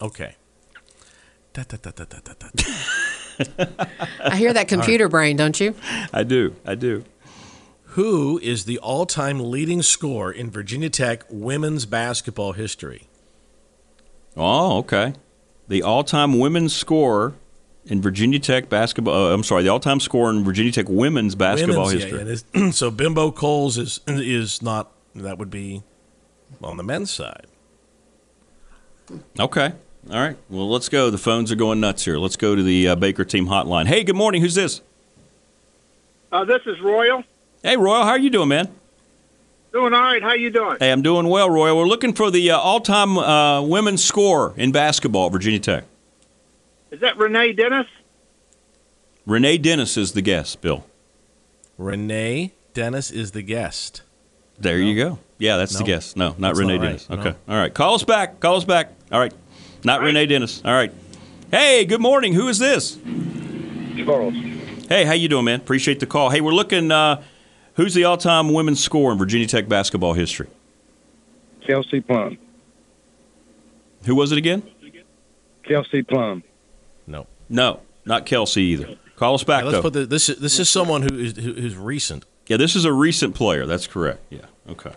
Okay. 0.00 0.34
Da, 1.52 1.62
da, 1.62 1.76
da, 1.80 1.90
da, 1.92 2.04
da, 2.04 2.18
da, 2.24 2.48
da. 2.54 3.86
I 4.24 4.36
hear 4.36 4.52
that 4.52 4.68
computer 4.68 5.08
brain, 5.08 5.36
don't 5.36 5.58
you? 5.58 5.74
I 6.12 6.22
do. 6.22 6.56
I 6.66 6.74
do. 6.74 7.04
Who 7.90 8.38
is 8.40 8.64
the 8.66 8.78
all-time 8.78 9.50
leading 9.50 9.80
scorer 9.82 10.30
in 10.30 10.50
Virginia 10.50 10.90
Tech 10.90 11.24
women's 11.30 11.86
basketball 11.86 12.52
history? 12.52 13.08
Oh, 14.36 14.78
okay. 14.78 15.14
The 15.68 15.82
all-time 15.82 16.38
women's 16.38 16.74
scorer 16.74 17.34
in 17.86 18.02
Virginia 18.02 18.38
Tech 18.38 18.68
basketball. 18.68 19.14
Uh, 19.14 19.34
I'm 19.34 19.42
sorry, 19.42 19.62
the 19.62 19.68
all-time 19.68 20.00
scorer 20.00 20.30
in 20.30 20.44
Virginia 20.44 20.72
Tech 20.72 20.88
women's 20.88 21.34
basketball 21.34 21.86
Women's, 21.86 22.02
history. 22.04 22.36
Yeah, 22.54 22.64
yeah, 22.64 22.70
so 22.72 22.90
Bimbo 22.90 23.30
Coles 23.30 23.78
is 23.78 24.00
is 24.06 24.62
not. 24.62 24.92
That 25.14 25.38
would 25.38 25.50
be 25.50 25.82
on 26.62 26.76
the 26.76 26.82
men's 26.82 27.10
side. 27.10 27.46
Okay. 29.38 29.72
All 30.10 30.20
right. 30.20 30.36
Well, 30.50 30.68
let's 30.68 30.88
go. 30.88 31.10
The 31.10 31.18
phones 31.18 31.50
are 31.50 31.56
going 31.56 31.80
nuts 31.80 32.04
here. 32.04 32.18
Let's 32.18 32.36
go 32.36 32.54
to 32.54 32.62
the 32.62 32.88
uh, 32.88 32.96
Baker 32.96 33.24
team 33.24 33.46
hotline. 33.46 33.86
Hey, 33.86 34.04
good 34.04 34.14
morning. 34.14 34.42
Who's 34.42 34.54
this? 34.54 34.82
Uh, 36.30 36.44
this 36.44 36.62
is 36.66 36.80
Royal. 36.80 37.24
Hey, 37.62 37.76
Royal. 37.76 38.04
How 38.04 38.10
are 38.10 38.18
you 38.18 38.30
doing, 38.30 38.48
man? 38.48 38.68
Doing 39.72 39.94
all 39.94 40.00
right. 40.02 40.22
How 40.22 40.34
you 40.34 40.50
doing? 40.50 40.76
Hey, 40.78 40.92
I'm 40.92 41.02
doing 41.02 41.28
well, 41.28 41.50
Royal. 41.50 41.76
We're 41.76 41.86
looking 41.86 42.12
for 42.12 42.30
the 42.30 42.50
uh, 42.50 42.58
all-time 42.58 43.18
uh, 43.18 43.62
women's 43.62 44.04
scorer 44.04 44.54
in 44.56 44.70
basketball 44.70 45.26
at 45.26 45.32
Virginia 45.32 45.58
Tech. 45.60 45.84
Is 46.96 47.02
that 47.02 47.18
Renee 47.18 47.52
Dennis? 47.52 47.86
Renee 49.26 49.58
Dennis 49.58 49.98
is 49.98 50.12
the 50.12 50.22
guest, 50.22 50.62
Bill. 50.62 50.86
Renee 51.76 52.54
Dennis 52.72 53.10
is 53.10 53.32
the 53.32 53.42
guest. 53.42 54.00
There 54.58 54.78
you 54.78 54.96
go. 54.96 55.18
Yeah, 55.36 55.58
that's 55.58 55.76
the 55.76 55.84
guest. 55.84 56.16
No, 56.16 56.28
not 56.38 56.54
That's 56.54 56.58
Renee 56.60 56.78
not 56.78 56.82
right. 56.82 56.86
Dennis. 56.86 57.10
No. 57.10 57.16
Okay. 57.18 57.34
All 57.50 57.54
right. 57.54 57.74
Call 57.74 57.96
us 57.96 58.02
back. 58.02 58.40
Call 58.40 58.56
us 58.56 58.64
back. 58.64 58.92
All 59.12 59.20
right. 59.20 59.34
Not 59.84 60.00
Renee 60.00 60.24
Dennis. 60.24 60.62
All 60.64 60.72
right. 60.72 60.90
Hey, 61.50 61.84
good 61.84 62.00
morning. 62.00 62.32
Who 62.32 62.48
is 62.48 62.58
this? 62.58 62.98
Charles. 64.02 64.32
Hey, 64.88 65.04
how 65.04 65.12
you 65.12 65.28
doing, 65.28 65.44
man? 65.44 65.60
Appreciate 65.60 66.00
the 66.00 66.06
call. 66.06 66.30
Hey, 66.30 66.40
we're 66.40 66.52
looking. 66.52 66.90
Uh, 66.90 67.22
who's 67.74 67.92
the 67.92 68.04
all-time 68.04 68.54
women's 68.54 68.82
scorer 68.82 69.12
in 69.12 69.18
Virginia 69.18 69.46
Tech 69.46 69.68
basketball 69.68 70.14
history? 70.14 70.48
Kelsey 71.66 72.00
Plum. 72.00 72.38
Who 74.06 74.14
was 74.14 74.32
it 74.32 74.38
again? 74.38 74.62
Kelsey 75.62 76.02
Plum. 76.02 76.42
No. 77.48 77.74
No, 77.74 77.80
not 78.04 78.26
Kelsey 78.26 78.62
either. 78.62 78.96
Call 79.16 79.34
us 79.34 79.44
back 79.44 79.60
Now, 79.64 79.70
let's 79.70 79.78
though. 79.78 79.82
put 79.82 79.92
the, 79.94 80.06
this. 80.06 80.28
is- 80.28 80.38
This 80.38 80.58
is 80.58 80.68
someone 80.68 81.02
who 81.02 81.18
is 81.18 81.36
who's 81.36 81.76
recent. 81.76 82.24
yeah, 82.46 82.56
this 82.56 82.76
is 82.76 82.84
a 82.84 82.92
recent 82.92 83.34
player. 83.34 83.66
That's 83.66 83.86
correct. 83.86 84.20
Yeah. 84.30 84.40
Okay. 84.68 84.92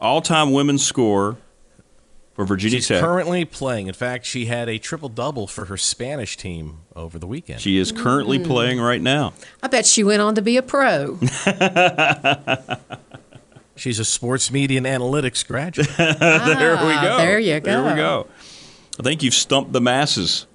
All-time 0.00 0.52
women's 0.52 0.84
scorer 0.84 1.36
for 2.34 2.44
Virginia 2.44 2.78
She's 2.78 2.88
Tech. 2.88 3.00
currently 3.00 3.44
playing. 3.44 3.86
In 3.86 3.94
fact, 3.94 4.26
she 4.26 4.46
had 4.46 4.68
a 4.68 4.76
triple 4.78 5.08
double 5.08 5.46
for 5.46 5.64
her 5.66 5.76
Spanish 5.76 6.36
team 6.36 6.78
over 6.94 7.18
the 7.18 7.26
weekend. 7.26 7.60
she 7.60 7.78
is 7.78 7.90
currently 7.92 8.38
Mm. 8.38 8.46
playing 8.46 8.80
right 8.80 9.00
now. 9.00 9.32
I 9.62 9.68
bet 9.68 9.86
she 9.86 10.02
went 10.04 10.20
on 10.20 10.34
to 10.34 10.42
be 10.42 10.56
a 10.56 10.62
pro. 10.62 11.18
She's 13.76 13.98
a 13.98 14.04
sports 14.04 14.52
media 14.52 14.78
and 14.78 14.86
analytics 14.86 15.44
graduate. 15.46 15.88
there 15.96 16.16
we 16.16 16.92
Ah, 16.92 17.00
go. 17.02 17.16
there 17.18 17.38
you 17.40 17.58
go. 17.60 17.64
There 17.70 17.82
we 17.82 17.88
go. 17.90 17.96
go. 18.24 18.26
I 19.00 19.02
think 19.02 19.22
you've 19.24 19.34
stumped 19.34 19.72
the 19.72 19.80
masses. 19.80 20.46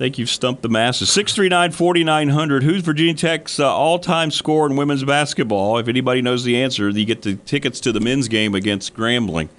Think 0.00 0.16
you've 0.16 0.30
stumped 0.30 0.62
the 0.62 0.70
masses. 0.70 1.12
639 1.12 1.72
4900. 1.72 2.62
Who's 2.62 2.80
Virginia 2.80 3.12
Tech's 3.12 3.60
uh, 3.60 3.70
all 3.70 3.98
time 3.98 4.30
score 4.30 4.64
in 4.66 4.74
women's 4.74 5.04
basketball? 5.04 5.76
If 5.76 5.88
anybody 5.88 6.22
knows 6.22 6.42
the 6.42 6.56
answer, 6.56 6.88
you 6.88 7.04
get 7.04 7.20
the 7.20 7.34
tickets 7.34 7.80
to 7.80 7.92
the 7.92 8.00
men's 8.00 8.26
game 8.26 8.54
against 8.54 8.94
Grambling. 8.94 9.50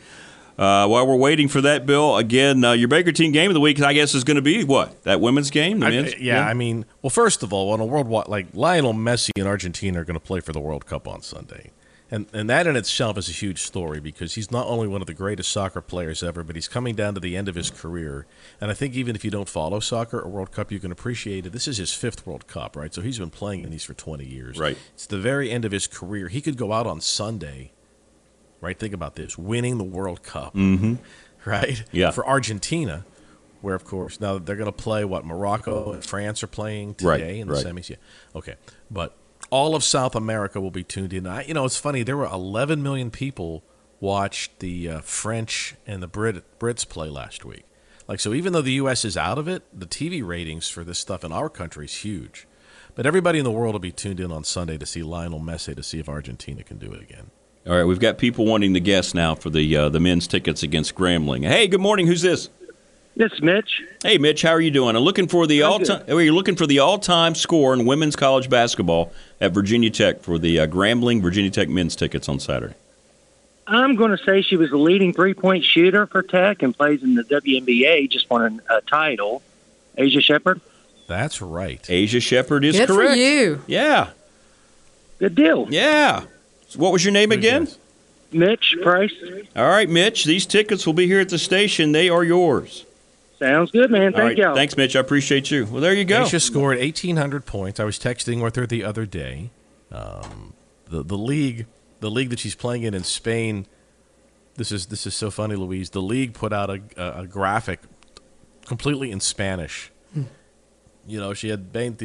Uh, 0.58 0.88
while 0.88 1.06
we're 1.06 1.16
waiting 1.16 1.48
for 1.48 1.62
that, 1.62 1.86
Bill, 1.86 2.18
again, 2.18 2.64
uh, 2.66 2.72
your 2.72 2.88
Baker 2.88 3.12
team 3.12 3.32
game 3.32 3.52
of 3.52 3.54
the 3.54 3.60
week, 3.60 3.80
I 3.84 3.94
guess, 3.94 4.16
is 4.16 4.24
going 4.24 4.34
to 4.34 4.42
be 4.42 4.64
what? 4.64 5.04
That 5.04 5.22
women's 5.22 5.52
game? 5.52 5.80
The 5.80 5.86
I- 5.86 5.90
men's? 5.92 6.20
yeah, 6.20 6.44
I 6.44 6.56
mean, 6.56 6.86
well, 7.04 7.12
first 7.12 7.44
of 7.44 7.54
all, 7.54 7.72
on 7.72 7.80
a 7.80 7.86
worldwide 7.86 8.28
like 8.28 8.48
Lionel 8.56 8.96
Messi 8.96 9.30
and 9.38 9.48
Argentina 9.48 10.02
are 10.02 10.06
going 10.06 10.20
to 10.20 10.26
play 10.26 10.40
for 10.40 10.54
the 10.54 10.60
World 10.60 10.88
Cup 10.88 11.08
on 11.08 11.22
Sunday, 11.22 11.70
and 12.12 12.28
and 12.34 12.50
that 12.50 12.68
in 12.68 12.76
itself 12.76 13.18
is 13.18 13.30
a 13.30 13.32
huge 13.32 13.62
story 13.62 14.00
because 14.02 14.36
he's 14.36 14.52
not 14.52 14.68
only 14.68 14.88
one 14.88 15.00
of 15.02 15.08
the 15.08 15.14
greatest 15.14 15.50
soccer 15.52 15.80
players 15.82 16.22
ever, 16.22 16.44
but 16.44 16.56
he's 16.58 16.68
coming 16.68 16.94
down 16.94 17.14
to 17.14 17.20
the 17.22 17.38
end 17.38 17.48
of 17.48 17.56
his 17.56 17.70
career. 17.72 18.26
And 18.60 18.70
I 18.70 18.74
think 18.74 18.94
even 18.96 19.16
if 19.16 19.24
you 19.24 19.32
don't 19.32 19.48
follow 19.50 19.80
soccer 19.80 20.20
or 20.20 20.30
World 20.30 20.52
Cup, 20.52 20.72
you 20.72 20.80
can 20.80 20.92
appreciate 20.92 21.46
it. 21.46 21.54
This 21.54 21.68
is 21.68 21.78
his 21.78 21.94
fifth 21.94 22.28
World 22.28 22.48
Cup, 22.48 22.76
right? 22.76 22.94
So 22.94 23.02
he's 23.02 23.18
been 23.20 23.30
playing 23.30 23.64
in 23.64 23.70
these 23.72 23.84
for 23.86 23.94
twenty 23.94 24.26
years. 24.26 24.60
Right. 24.60 24.78
It's 24.94 25.08
the 25.08 25.18
very 25.20 25.50
end 25.50 25.64
of 25.66 25.72
his 25.72 25.88
career. 25.88 26.28
He 26.28 26.42
could 26.42 26.58
go 26.58 26.74
out 26.74 26.86
on 26.86 27.00
Sunday, 27.02 27.72
right? 28.60 28.78
Think 28.78 28.94
about 28.94 29.16
this: 29.16 29.38
winning 29.38 29.78
the 29.78 29.84
World 29.86 30.22
Cup 30.22 30.54
Mm-hmm. 30.54 30.96
right? 31.46 31.84
Yeah. 31.92 32.12
For 32.12 32.28
Argentina, 32.28 33.06
where 33.62 33.76
of 33.76 33.86
course 33.86 34.20
now 34.20 34.38
they're 34.38 34.56
going 34.58 34.66
to 34.66 34.72
play 34.72 35.06
what 35.06 35.24
Morocco 35.24 35.94
and 35.94 36.04
France 36.04 36.44
are 36.44 36.48
playing 36.48 36.96
today 36.96 37.08
Right, 37.10 37.22
in 37.36 37.48
the 37.48 37.54
right. 37.54 37.66
semis. 37.66 37.90
Yeah. 37.90 37.96
Okay, 38.36 38.56
but 38.90 39.16
all 39.52 39.76
of 39.76 39.84
South 39.84 40.16
America 40.16 40.60
will 40.60 40.72
be 40.72 40.84
tuned 40.84 41.14
in. 41.14 41.28
I, 41.28 41.44
you 41.46 41.54
know, 41.54 41.66
it's 41.66 41.78
funny. 41.78 42.02
There 42.02 42.18
were 42.18 42.26
11 42.26 42.82
million 42.82 43.12
people 43.12 43.64
watched 44.00 44.60
the 44.60 44.90
uh, 44.90 45.02
French 45.02 45.76
and 45.86 46.02
the 46.02 46.08
Brit 46.08 46.44
Brits 46.60 46.88
play 46.88 47.10
last 47.10 47.46
week. 47.46 47.66
Like 48.08 48.20
so, 48.20 48.34
even 48.34 48.54
though 48.54 48.62
the 48.62 48.74
U.S. 48.74 49.06
is 49.06 49.16
out 49.16 49.38
of 49.38 49.48
it, 49.48 49.64
the 49.78 49.86
TV 49.86 50.26
ratings 50.26 50.68
for 50.68 50.84
this 50.84 50.98
stuff 50.98 51.24
in 51.24 51.32
our 51.32 51.50
country 51.50 51.86
is 51.86 51.98
huge. 51.98 52.48
But 52.96 53.06
everybody 53.06 53.40
in 53.40 53.46
the 53.46 53.52
world 53.52 53.74
will 53.74 53.80
be 53.80 53.92
tuned 53.92 54.20
in 54.20 54.32
on 54.32 54.44
Sunday 54.44 54.78
to 54.78 54.86
see 54.86 55.04
Lionel 55.04 55.40
Messi 55.40 55.76
to 55.76 55.84
see 55.84 56.00
if 56.00 56.10
Argentina 56.10 56.64
can 56.64 56.78
do 56.78 56.92
it 56.92 57.02
again. 57.02 57.30
All 57.68 57.74
right, 57.74 57.84
we've 57.84 58.00
got 58.00 58.18
people 58.18 58.46
wanting 58.46 58.74
to 58.74 58.80
guess 58.80 59.14
now 59.14 59.36
for 59.36 59.50
the 59.52 59.78
uh, 59.78 59.90
the 59.90 60.00
men's 60.00 60.28
tickets 60.28 60.64
against 60.64 60.96
Grambling. 60.96 61.48
Hey, 61.48 61.68
good 61.68 61.80
morning. 61.80 62.08
Who's 62.08 62.24
this? 62.24 62.50
This 63.16 63.34
is 63.34 63.42
Mitch. 63.42 63.84
Hey, 64.04 64.18
Mitch, 64.18 64.42
how 64.42 64.52
are 64.52 64.62
you 64.62 64.72
doing? 64.72 64.96
I'm 64.96 65.04
looking 65.04 65.28
for 65.28 65.46
the 65.46 65.64
all 65.64 65.80
time. 65.80 66.04
You're 66.08 66.32
looking 66.32 66.56
for 66.56 66.66
the 66.66 66.80
all-time 66.80 67.36
score 67.36 67.74
in 67.74 67.86
women's 67.86 68.16
college 68.16 68.50
basketball 68.50 69.12
at 69.42 69.52
Virginia 69.54 69.90
Tech 69.90 70.22
for 70.22 70.38
the 70.40 70.60
uh, 70.62 70.68
Grambling 70.68 71.22
Virginia 71.22 71.52
Tech 71.52 71.68
men's 71.68 71.96
tickets 71.96 72.30
on 72.30 72.40
Saturday. 72.40 72.74
I'm 73.68 73.96
going 73.96 74.12
to 74.12 74.18
say 74.24 74.42
she 74.42 74.56
was 74.56 74.70
the 74.70 74.78
leading 74.78 75.14
three 75.14 75.34
point 75.34 75.64
shooter 75.66 76.08
for 76.08 76.24
Tech 76.24 76.64
and 76.64 76.76
plays 76.76 77.04
in 77.04 77.16
the 77.16 77.24
WNBA, 77.24 78.10
just 78.10 78.30
won 78.30 78.62
a, 78.70 78.76
a 78.78 78.82
title. 78.82 79.42
Aisha 79.98 80.22
Sheppard. 80.22 80.62
That's 81.08 81.42
right. 81.42 81.82
Aisha 81.84 82.22
Sheppard 82.22 82.64
is 82.64 82.78
Good 82.78 82.88
for 82.88 82.96
correct. 82.96 83.18
you. 83.18 83.62
Yeah. 83.68 84.12
Good 85.20 85.36
deal. 85.36 85.68
Yeah. 85.70 86.24
So 86.70 86.80
what 86.80 86.94
was 86.94 87.04
your 87.04 87.12
name 87.12 87.34
again? 87.34 87.68
Mitch 88.32 88.78
Price. 88.82 89.14
All 89.58 89.68
right, 89.68 89.90
Mitch. 89.90 90.24
These 90.24 90.46
tickets 90.46 90.86
will 90.86 90.94
be 90.94 91.06
here 91.08 91.20
at 91.20 91.28
the 91.28 91.38
station. 91.38 91.92
They 91.92 92.08
are 92.08 92.24
yours. 92.24 92.86
Sounds 93.42 93.72
good, 93.72 93.90
man. 93.90 94.14
Thank 94.14 94.24
right. 94.24 94.38
y'all. 94.38 94.54
Thanks, 94.56 94.78
Mitch. 94.78 94.96
I 94.96 95.00
appreciate 95.00 95.50
you. 95.50 95.66
Well, 95.66 95.82
there 95.82 95.94
you 95.96 96.06
go. 96.06 96.22
Aisha 96.24 96.40
scored 96.40 96.78
1,800 96.78 97.46
points. 97.48 97.80
I 97.80 97.84
was 97.86 97.98
texting 97.98 98.44
with 98.44 98.56
her 98.56 98.68
the 98.68 98.84
other 98.84 99.08
day. 99.08 99.50
Um, 99.92 100.54
the 100.88 101.02
the 101.02 101.18
league, 101.18 101.66
the 102.02 102.12
league 102.12 102.30
that 102.30 102.38
she's 102.40 102.54
playing 102.54 102.84
in 102.84 102.94
in 102.94 103.04
Spain. 103.04 103.66
This 104.58 104.72
is 104.72 104.86
this 104.88 105.08
is 105.08 105.16
so 105.16 105.32
funny, 105.32 105.56
Louise. 105.56 105.90
The 105.90 106.04
league 106.04 106.36
put 106.36 106.54
out 106.54 106.70
a, 106.70 106.82
a, 106.96 107.22
a 107.22 107.28
graphic 107.28 107.80
completely 108.68 109.10
in 109.10 109.20
Spanish. 109.20 109.92
Hmm. 110.14 110.24
You 111.08 111.20
know, 111.20 111.34
she 111.34 111.50
had 111.50 111.74
25 111.74 112.00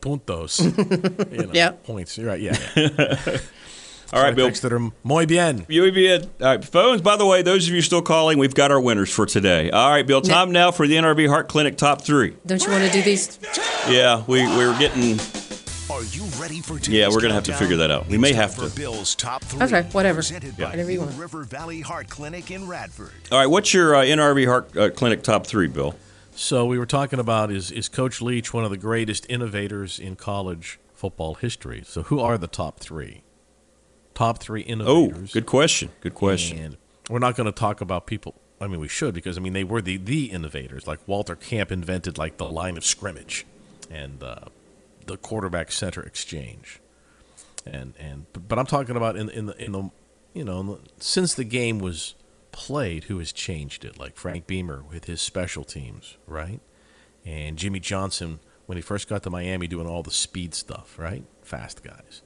puntos. 0.00 1.32
you 1.32 1.46
know, 1.46 1.52
Yeah. 1.52 1.70
points. 1.70 2.16
You're 2.16 2.28
right. 2.28 2.40
Yeah. 2.40 2.56
yeah. 2.76 3.38
All 4.12 4.22
right, 4.22 4.34
Bill. 4.34 4.48
texted 4.48 4.70
her, 4.70 4.90
muy 5.02 5.26
bien. 5.26 5.66
Muy 5.68 5.90
bien. 5.90 6.22
All 6.40 6.46
right, 6.46 6.64
phones. 6.64 7.00
By 7.02 7.16
the 7.16 7.26
way, 7.26 7.42
those 7.42 7.68
of 7.68 7.74
you 7.74 7.82
still 7.82 8.02
calling, 8.02 8.38
we've 8.38 8.54
got 8.54 8.70
our 8.70 8.80
winners 8.80 9.12
for 9.12 9.26
today. 9.26 9.70
All 9.70 9.90
right, 9.90 10.06
Bill. 10.06 10.20
Time 10.20 10.52
now 10.52 10.70
for 10.70 10.86
the 10.86 10.94
NRV 10.94 11.28
Heart 11.28 11.48
Clinic 11.48 11.76
top 11.76 12.02
three. 12.02 12.36
Don't 12.46 12.64
you 12.64 12.70
want 12.70 12.84
to 12.84 12.90
do 12.90 13.02
these? 13.02 13.38
Yeah, 13.88 14.22
we 14.26 14.42
we're 14.46 14.78
getting. 14.78 15.18
Are 15.90 16.02
you 16.04 16.24
ready 16.40 16.60
for 16.60 16.78
today's 16.78 16.88
Yeah, 16.88 17.08
we're 17.08 17.20
gonna 17.20 17.34
have 17.34 17.44
to 17.44 17.54
figure 17.54 17.76
that 17.76 17.90
out. 17.90 18.06
We 18.08 18.18
may 18.18 18.32
have 18.32 18.56
to. 18.56 18.68
Bill's 18.76 19.14
top 19.14 19.42
three. 19.44 19.62
Okay, 19.62 19.82
whatever. 19.92 20.16
Presented 20.18 20.54
Yeah. 20.58 20.70
Whatever 20.70 20.90
you 20.90 21.00
want. 21.00 21.18
River 21.18 21.44
Valley 21.44 21.80
Heart 21.80 22.08
Clinic 22.08 22.50
in 22.50 22.66
Radford. 22.66 23.12
All 23.32 23.38
right, 23.38 23.46
what's 23.46 23.72
your 23.72 23.94
uh, 23.94 24.02
NRV 24.02 24.46
Heart 24.46 24.76
uh, 24.76 24.90
Clinic 24.90 25.22
top 25.22 25.46
three, 25.46 25.68
Bill? 25.68 25.94
So 26.34 26.66
we 26.66 26.78
were 26.78 26.86
talking 26.86 27.18
about 27.18 27.50
is 27.50 27.70
is 27.70 27.88
Coach 27.88 28.20
Leach 28.20 28.52
one 28.52 28.64
of 28.64 28.70
the 28.70 28.76
greatest 28.76 29.26
innovators 29.30 29.98
in 29.98 30.16
college 30.16 30.78
football 30.92 31.34
history? 31.34 31.82
So 31.86 32.02
who 32.02 32.20
are 32.20 32.36
the 32.36 32.46
top 32.48 32.78
three? 32.80 33.22
Top 34.16 34.38
three 34.38 34.62
innovators. 34.62 35.30
Oh, 35.30 35.32
good 35.34 35.44
question. 35.44 35.90
Good 36.00 36.14
question. 36.14 36.58
And 36.58 36.76
we're 37.10 37.18
not 37.18 37.36
going 37.36 37.44
to 37.44 37.52
talk 37.52 37.82
about 37.82 38.06
people. 38.06 38.34
I 38.58 38.66
mean, 38.66 38.80
we 38.80 38.88
should 38.88 39.12
because 39.12 39.36
I 39.36 39.42
mean 39.42 39.52
they 39.52 39.62
were 39.62 39.82
the 39.82 39.98
the 39.98 40.30
innovators. 40.30 40.86
Like 40.86 41.06
Walter 41.06 41.36
Camp 41.36 41.70
invented 41.70 42.16
like 42.16 42.38
the 42.38 42.46
line 42.46 42.78
of 42.78 42.84
scrimmage, 42.86 43.44
and 43.90 44.22
uh, 44.22 44.46
the 45.04 45.18
quarterback 45.18 45.70
center 45.70 46.02
exchange, 46.02 46.80
and 47.66 47.92
and 47.98 48.24
but, 48.32 48.58
I'm 48.58 48.64
talking 48.64 48.96
about 48.96 49.16
in 49.16 49.28
in 49.28 49.46
the 49.46 49.62
in 49.62 49.72
the 49.72 49.90
you 50.32 50.44
know 50.44 50.60
in 50.60 50.66
the, 50.68 50.78
since 50.98 51.34
the 51.34 51.44
game 51.44 51.78
was 51.78 52.14
played, 52.52 53.04
who 53.04 53.18
has 53.18 53.32
changed 53.32 53.84
it? 53.84 53.98
Like 53.98 54.16
Frank 54.16 54.46
Beamer 54.46 54.82
with 54.82 55.04
his 55.04 55.20
special 55.20 55.62
teams, 55.62 56.16
right? 56.26 56.60
And 57.26 57.58
Jimmy 57.58 57.80
Johnson 57.80 58.40
when 58.64 58.76
he 58.76 58.82
first 58.82 59.08
got 59.08 59.22
to 59.24 59.30
Miami 59.30 59.66
doing 59.66 59.86
all 59.86 60.02
the 60.02 60.10
speed 60.10 60.54
stuff, 60.54 60.98
right? 60.98 61.24
Fast 61.42 61.84
guys. 61.84 62.22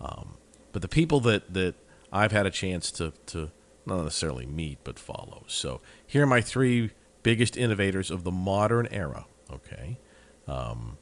Um, 0.00 0.34
but 0.72 0.82
the 0.82 0.88
people 0.88 1.20
that, 1.20 1.52
that 1.52 1.74
I've 2.12 2.32
had 2.32 2.46
a 2.46 2.50
chance 2.50 2.90
to, 2.92 3.12
to 3.26 3.50
not 3.86 4.02
necessarily 4.02 4.46
meet 4.46 4.78
but 4.84 4.98
follow. 4.98 5.44
So 5.46 5.80
here 6.06 6.22
are 6.22 6.26
my 6.26 6.40
three 6.40 6.90
biggest 7.22 7.56
innovators 7.56 8.10
of 8.10 8.24
the 8.24 8.30
modern 8.30 8.88
era. 8.90 9.26
Okay, 9.52 9.98
um, 10.46 10.96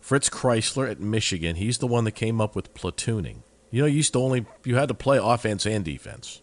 Fritz 0.00 0.28
Crisler 0.28 0.90
at 0.90 1.00
Michigan. 1.00 1.56
He's 1.56 1.78
the 1.78 1.86
one 1.86 2.04
that 2.04 2.12
came 2.12 2.40
up 2.40 2.54
with 2.54 2.72
platooning. 2.74 3.38
You 3.70 3.82
know, 3.82 3.86
you 3.86 3.96
used 3.96 4.12
to 4.14 4.20
only 4.20 4.46
you 4.64 4.76
had 4.76 4.88
to 4.88 4.94
play 4.94 5.18
offense 5.18 5.66
and 5.66 5.84
defense. 5.84 6.40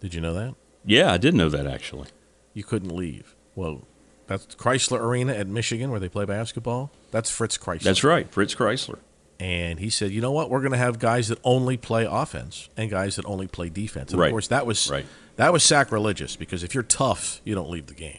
Did 0.00 0.14
you 0.14 0.20
know 0.20 0.34
that? 0.34 0.54
Yeah, 0.84 1.12
I 1.12 1.16
did 1.16 1.34
know 1.34 1.48
that 1.48 1.66
actually. 1.66 2.08
You 2.54 2.64
couldn't 2.64 2.94
leave. 2.94 3.34
Well, 3.54 3.82
that's 4.26 4.54
Crisler 4.54 5.00
Arena 5.00 5.32
at 5.32 5.46
Michigan 5.46 5.90
where 5.90 6.00
they 6.00 6.08
play 6.08 6.24
basketball. 6.24 6.90
That's 7.10 7.30
Fritz 7.30 7.58
Crisler. 7.58 7.82
That's 7.82 8.04
right, 8.04 8.30
Fritz 8.30 8.54
Crisler. 8.54 8.98
And 9.40 9.80
he 9.80 9.90
said, 9.90 10.10
you 10.12 10.20
know 10.20 10.30
what? 10.30 10.50
We're 10.50 10.60
going 10.60 10.72
to 10.72 10.78
have 10.78 10.98
guys 11.00 11.28
that 11.28 11.38
only 11.42 11.76
play 11.76 12.06
offense 12.08 12.68
and 12.76 12.88
guys 12.90 13.16
that 13.16 13.24
only 13.26 13.48
play 13.48 13.68
defense. 13.68 14.12
And 14.12 14.20
Right. 14.20 14.28
of 14.28 14.32
course, 14.32 14.48
that 14.48 14.66
was 14.66 14.88
Right. 14.88 15.04
that 15.36 15.52
was 15.52 15.64
sacrilegious 15.64 16.36
because 16.36 16.62
if 16.62 16.74
you're 16.74 16.82
tough, 16.84 17.40
you 17.44 17.54
don't 17.54 17.70
leave 17.70 17.86
the 17.86 17.94
game. 17.94 18.18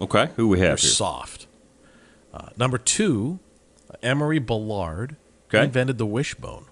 Okay, 0.00 0.28
who 0.36 0.46
we 0.48 0.58
You're 0.60 0.68
have 0.68 0.80
here? 0.80 0.90
soft. 0.90 1.48
Uh, 2.32 2.50
number 2.56 2.78
two, 2.78 3.40
Emory 4.00 4.38
Bellard 4.38 5.16
Okay. 5.48 5.64
invented 5.64 5.98
the 5.98 6.06
wishbone. 6.06 6.66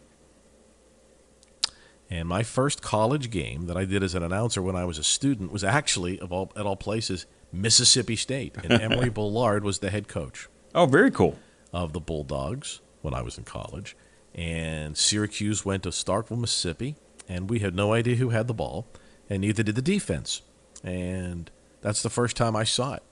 And 2.08 2.28
my 2.28 2.42
first 2.44 2.82
college 2.82 3.30
game 3.30 3.66
that 3.66 3.76
I 3.76 3.84
did 3.84 4.02
as 4.04 4.14
an 4.14 4.22
announcer 4.22 4.62
when 4.62 4.76
I 4.76 4.84
was 4.84 4.96
a 4.98 5.02
student 5.02 5.50
was 5.50 5.64
actually, 5.64 6.20
of 6.20 6.30
all, 6.32 6.52
at 6.56 6.66
all 6.66 6.76
places, 6.76 7.26
Mississippi 7.52 8.14
State. 8.14 8.54
And 8.62 8.72
Emory 8.80 9.10
Bellard 9.10 9.64
was 9.64 9.80
the 9.80 9.90
head 9.90 10.06
coach. 10.06 10.48
Oh, 10.74 10.86
very 10.86 11.10
cool. 11.10 11.36
Of 11.72 11.92
the 11.92 12.00
Bulldogs 12.00 12.80
when 13.06 13.14
I 13.14 13.22
was 13.22 13.38
in 13.38 13.44
college. 13.44 13.96
And 14.34 14.98
Syracuse 14.98 15.64
went 15.64 15.84
to 15.84 15.90
Starkville, 15.90 16.40
Mississippi. 16.40 16.96
And 17.28 17.48
we 17.48 17.60
had 17.60 17.74
no 17.74 17.92
idea 17.92 18.16
who 18.16 18.30
had 18.30 18.48
the 18.48 18.54
ball. 18.54 18.88
And 19.30 19.42
neither 19.42 19.62
did 19.62 19.76
the 19.76 19.82
defense. 19.82 20.42
And 20.82 21.50
that's 21.80 22.02
the 22.02 22.10
first 22.10 22.36
time 22.36 22.56
I 22.56 22.64
saw 22.64 22.94
it. 22.94 23.02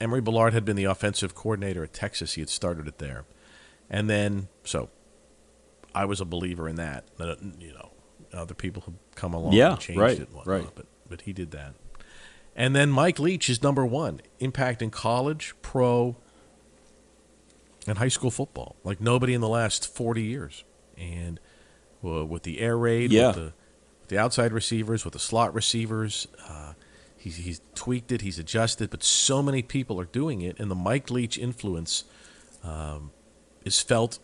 Emory 0.00 0.22
Bellard 0.22 0.52
had 0.52 0.64
been 0.64 0.76
the 0.76 0.84
offensive 0.84 1.34
coordinator 1.34 1.82
at 1.82 1.92
Texas. 1.92 2.34
He 2.34 2.40
had 2.40 2.48
started 2.48 2.86
it 2.86 2.98
there. 2.98 3.24
And 3.90 4.08
then, 4.08 4.48
so 4.62 4.88
I 5.94 6.04
was 6.04 6.20
a 6.20 6.24
believer 6.24 6.68
in 6.68 6.76
that. 6.76 7.04
You 7.18 7.74
know, 7.74 7.90
other 8.32 8.54
people 8.54 8.82
have 8.86 8.94
come 9.16 9.34
along 9.34 9.52
Yeah, 9.52 9.72
and 9.72 9.80
changed 9.80 10.00
right, 10.00 10.20
it 10.20 10.32
whatnot, 10.32 10.46
right. 10.46 10.68
But, 10.74 10.86
but 11.08 11.20
he 11.22 11.32
did 11.32 11.50
that. 11.50 11.74
And 12.56 12.74
then 12.74 12.90
Mike 12.90 13.18
Leach 13.18 13.50
is 13.50 13.62
number 13.62 13.84
one, 13.84 14.20
impact 14.38 14.80
in 14.80 14.90
college, 14.90 15.54
pro, 15.60 16.16
and 17.86 17.98
high 17.98 18.08
school 18.08 18.30
football. 18.30 18.76
Like 18.84 19.00
nobody 19.00 19.34
in 19.34 19.40
the 19.40 19.48
last 19.48 19.86
40 19.94 20.22
years. 20.22 20.64
And 20.96 21.40
uh, 22.04 22.24
with 22.24 22.42
the 22.44 22.60
air 22.60 22.76
raid, 22.76 23.12
Yeah. 23.12 23.28
with, 23.28 23.36
the, 23.36 23.42
with 24.00 24.08
the 24.08 24.18
outside 24.18 24.52
receivers, 24.52 25.04
with 25.04 25.12
the 25.12 25.18
slot 25.18 25.54
receivers, 25.54 26.28
uh, 26.48 26.74
he's, 27.16 27.36
he's 27.36 27.60
tweaked 27.74 28.12
it, 28.12 28.20
he's 28.22 28.38
adjusted, 28.38 28.90
but 28.90 29.02
so 29.02 29.42
many 29.42 29.62
people 29.62 30.00
are 30.00 30.04
doing 30.06 30.40
it. 30.42 30.58
And 30.58 30.70
the 30.70 30.74
Mike 30.74 31.10
Leach 31.10 31.36
influence 31.38 32.04
um, 32.62 33.10
is 33.64 33.80
felt 33.80 34.18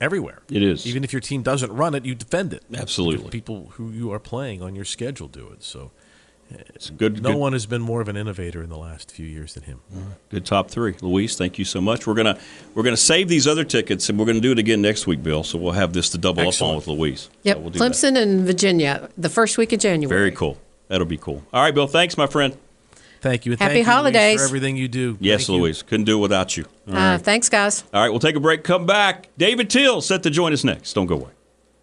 everywhere. 0.00 0.42
It 0.50 0.62
is. 0.62 0.86
Even 0.86 1.04
if 1.04 1.12
your 1.12 1.20
team 1.20 1.42
doesn't 1.42 1.72
run 1.72 1.94
it, 1.94 2.04
you 2.04 2.14
defend 2.14 2.52
it. 2.52 2.64
Absolutely. 2.74 3.30
People 3.30 3.70
who 3.74 3.90
you 3.90 4.12
are 4.12 4.18
playing 4.18 4.62
on 4.62 4.74
your 4.74 4.84
schedule 4.84 5.28
do 5.28 5.48
it. 5.50 5.62
So 5.62 5.90
It's 6.74 6.90
good. 6.90 7.22
no 7.22 7.30
good, 7.30 7.38
one 7.38 7.52
has 7.54 7.64
been 7.64 7.80
more 7.80 8.00
of 8.02 8.08
an 8.08 8.16
innovator 8.16 8.62
in 8.62 8.68
the 8.68 8.76
last 8.76 9.10
few 9.10 9.26
years 9.26 9.54
than 9.54 9.62
him. 9.62 9.80
Good 10.30 10.44
top 10.44 10.70
three, 10.70 10.94
Louise. 11.00 11.36
Thank 11.36 11.58
you 11.58 11.64
so 11.64 11.80
much. 11.80 12.06
We're 12.06 12.14
gonna 12.14 12.38
we're 12.74 12.82
gonna 12.82 12.96
save 12.96 13.28
these 13.28 13.46
other 13.46 13.64
tickets, 13.64 14.08
and 14.10 14.18
we're 14.18 14.26
gonna 14.26 14.40
do 14.40 14.52
it 14.52 14.58
again 14.58 14.82
next 14.82 15.06
week, 15.06 15.22
Bill. 15.22 15.44
So 15.44 15.58
we'll 15.58 15.72
have 15.72 15.92
this 15.94 16.10
to 16.10 16.18
double 16.18 16.42
Excellent. 16.42 16.60
up 16.60 16.68
on 16.70 16.76
with 16.76 16.86
Louise. 16.88 17.30
Yep, 17.44 17.56
So 17.56 17.60
we'll 17.60 17.70
do 17.70 17.78
that. 17.78 17.92
Clemson 17.92 18.20
and 18.20 18.44
Virginia, 18.46 19.08
the 19.16 19.30
first 19.30 19.56
week 19.56 19.72
of 19.72 19.80
January. 19.80 20.08
Very 20.18 20.30
cool. 20.32 20.58
That'll 20.88 21.06
be 21.06 21.16
cool. 21.16 21.42
All 21.54 21.62
right, 21.62 21.74
Bill. 21.74 21.86
Thanks, 21.86 22.18
my 22.18 22.26
friend. 22.26 22.54
Thank 23.22 23.46
you. 23.46 23.52
And 23.52 23.60
Happy 23.60 23.74
thank 23.74 23.86
you, 23.86 23.92
Louise, 23.92 23.94
holidays. 23.94 24.40
for 24.40 24.44
everything 24.46 24.76
you 24.76 24.88
do. 24.88 25.16
Yes, 25.20 25.46
Thank 25.46 25.62
you. 25.64 25.74
Couldn't 25.84 26.04
do 26.06 26.18
it 26.18 26.20
without 26.20 26.56
you. 26.56 26.66
All 26.88 26.94
Uh, 26.96 27.12
right. 27.12 27.20
Thanks, 27.22 27.48
guys. 27.48 27.84
All 27.94 28.02
right. 28.02 28.10
We'll 28.10 28.18
take 28.18 28.34
a 28.34 28.40
break. 28.40 28.64
Come 28.64 28.84
back. 28.84 29.28
David 29.38 29.70
Teel 29.70 30.00
set 30.00 30.24
to 30.24 30.30
join 30.30 30.52
us 30.52 30.64
next. 30.64 30.92
Don't 30.94 31.06
go 31.06 31.14
away. 31.14 31.30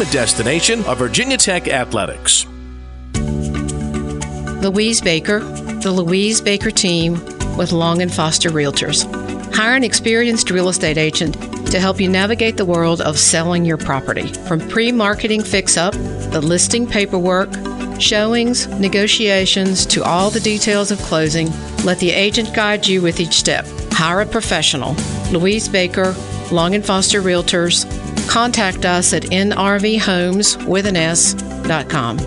destination 0.00 0.84
of 0.84 0.98
Virginia 0.98 1.36
Tech 1.36 1.68
Athletics. 1.68 2.46
Louise 4.62 5.00
Baker, 5.00 5.40
the 5.40 5.90
Louise 5.90 6.40
Baker 6.40 6.70
team 6.70 7.14
with 7.56 7.72
Long 7.72 8.00
and 8.00 8.12
Foster 8.12 8.50
Realtors. 8.50 9.04
Hire 9.54 9.74
an 9.74 9.84
experienced 9.84 10.50
real 10.50 10.68
estate 10.68 10.98
agent 10.98 11.34
to 11.70 11.80
help 11.80 12.00
you 12.00 12.08
navigate 12.08 12.56
the 12.56 12.64
world 12.64 13.00
of 13.00 13.18
selling 13.18 13.64
your 13.64 13.76
property. 13.76 14.28
From 14.32 14.60
pre 14.68 14.92
marketing 14.92 15.42
fix 15.42 15.76
up, 15.76 15.94
the 15.94 16.40
listing 16.40 16.86
paperwork, 16.86 17.50
showings, 18.00 18.66
negotiations, 18.78 19.86
to 19.86 20.02
all 20.04 20.30
the 20.30 20.40
details 20.40 20.90
of 20.90 20.98
closing, 21.00 21.50
let 21.84 21.98
the 21.98 22.10
agent 22.10 22.54
guide 22.54 22.86
you 22.86 23.02
with 23.02 23.20
each 23.20 23.34
step. 23.34 23.66
Hire 23.92 24.20
a 24.20 24.26
professional. 24.26 24.94
Louise 25.30 25.68
Baker, 25.68 26.14
Long 26.50 26.74
and 26.74 26.84
Foster 26.84 27.22
Realtors. 27.22 27.84
Contact 28.28 28.84
us 28.84 29.12
at 29.12 29.24
nrvhomes 29.24 30.66
with 30.66 30.86
an 30.86 30.96
S 30.96 31.34
dot 31.64 31.88
com. 31.88 32.18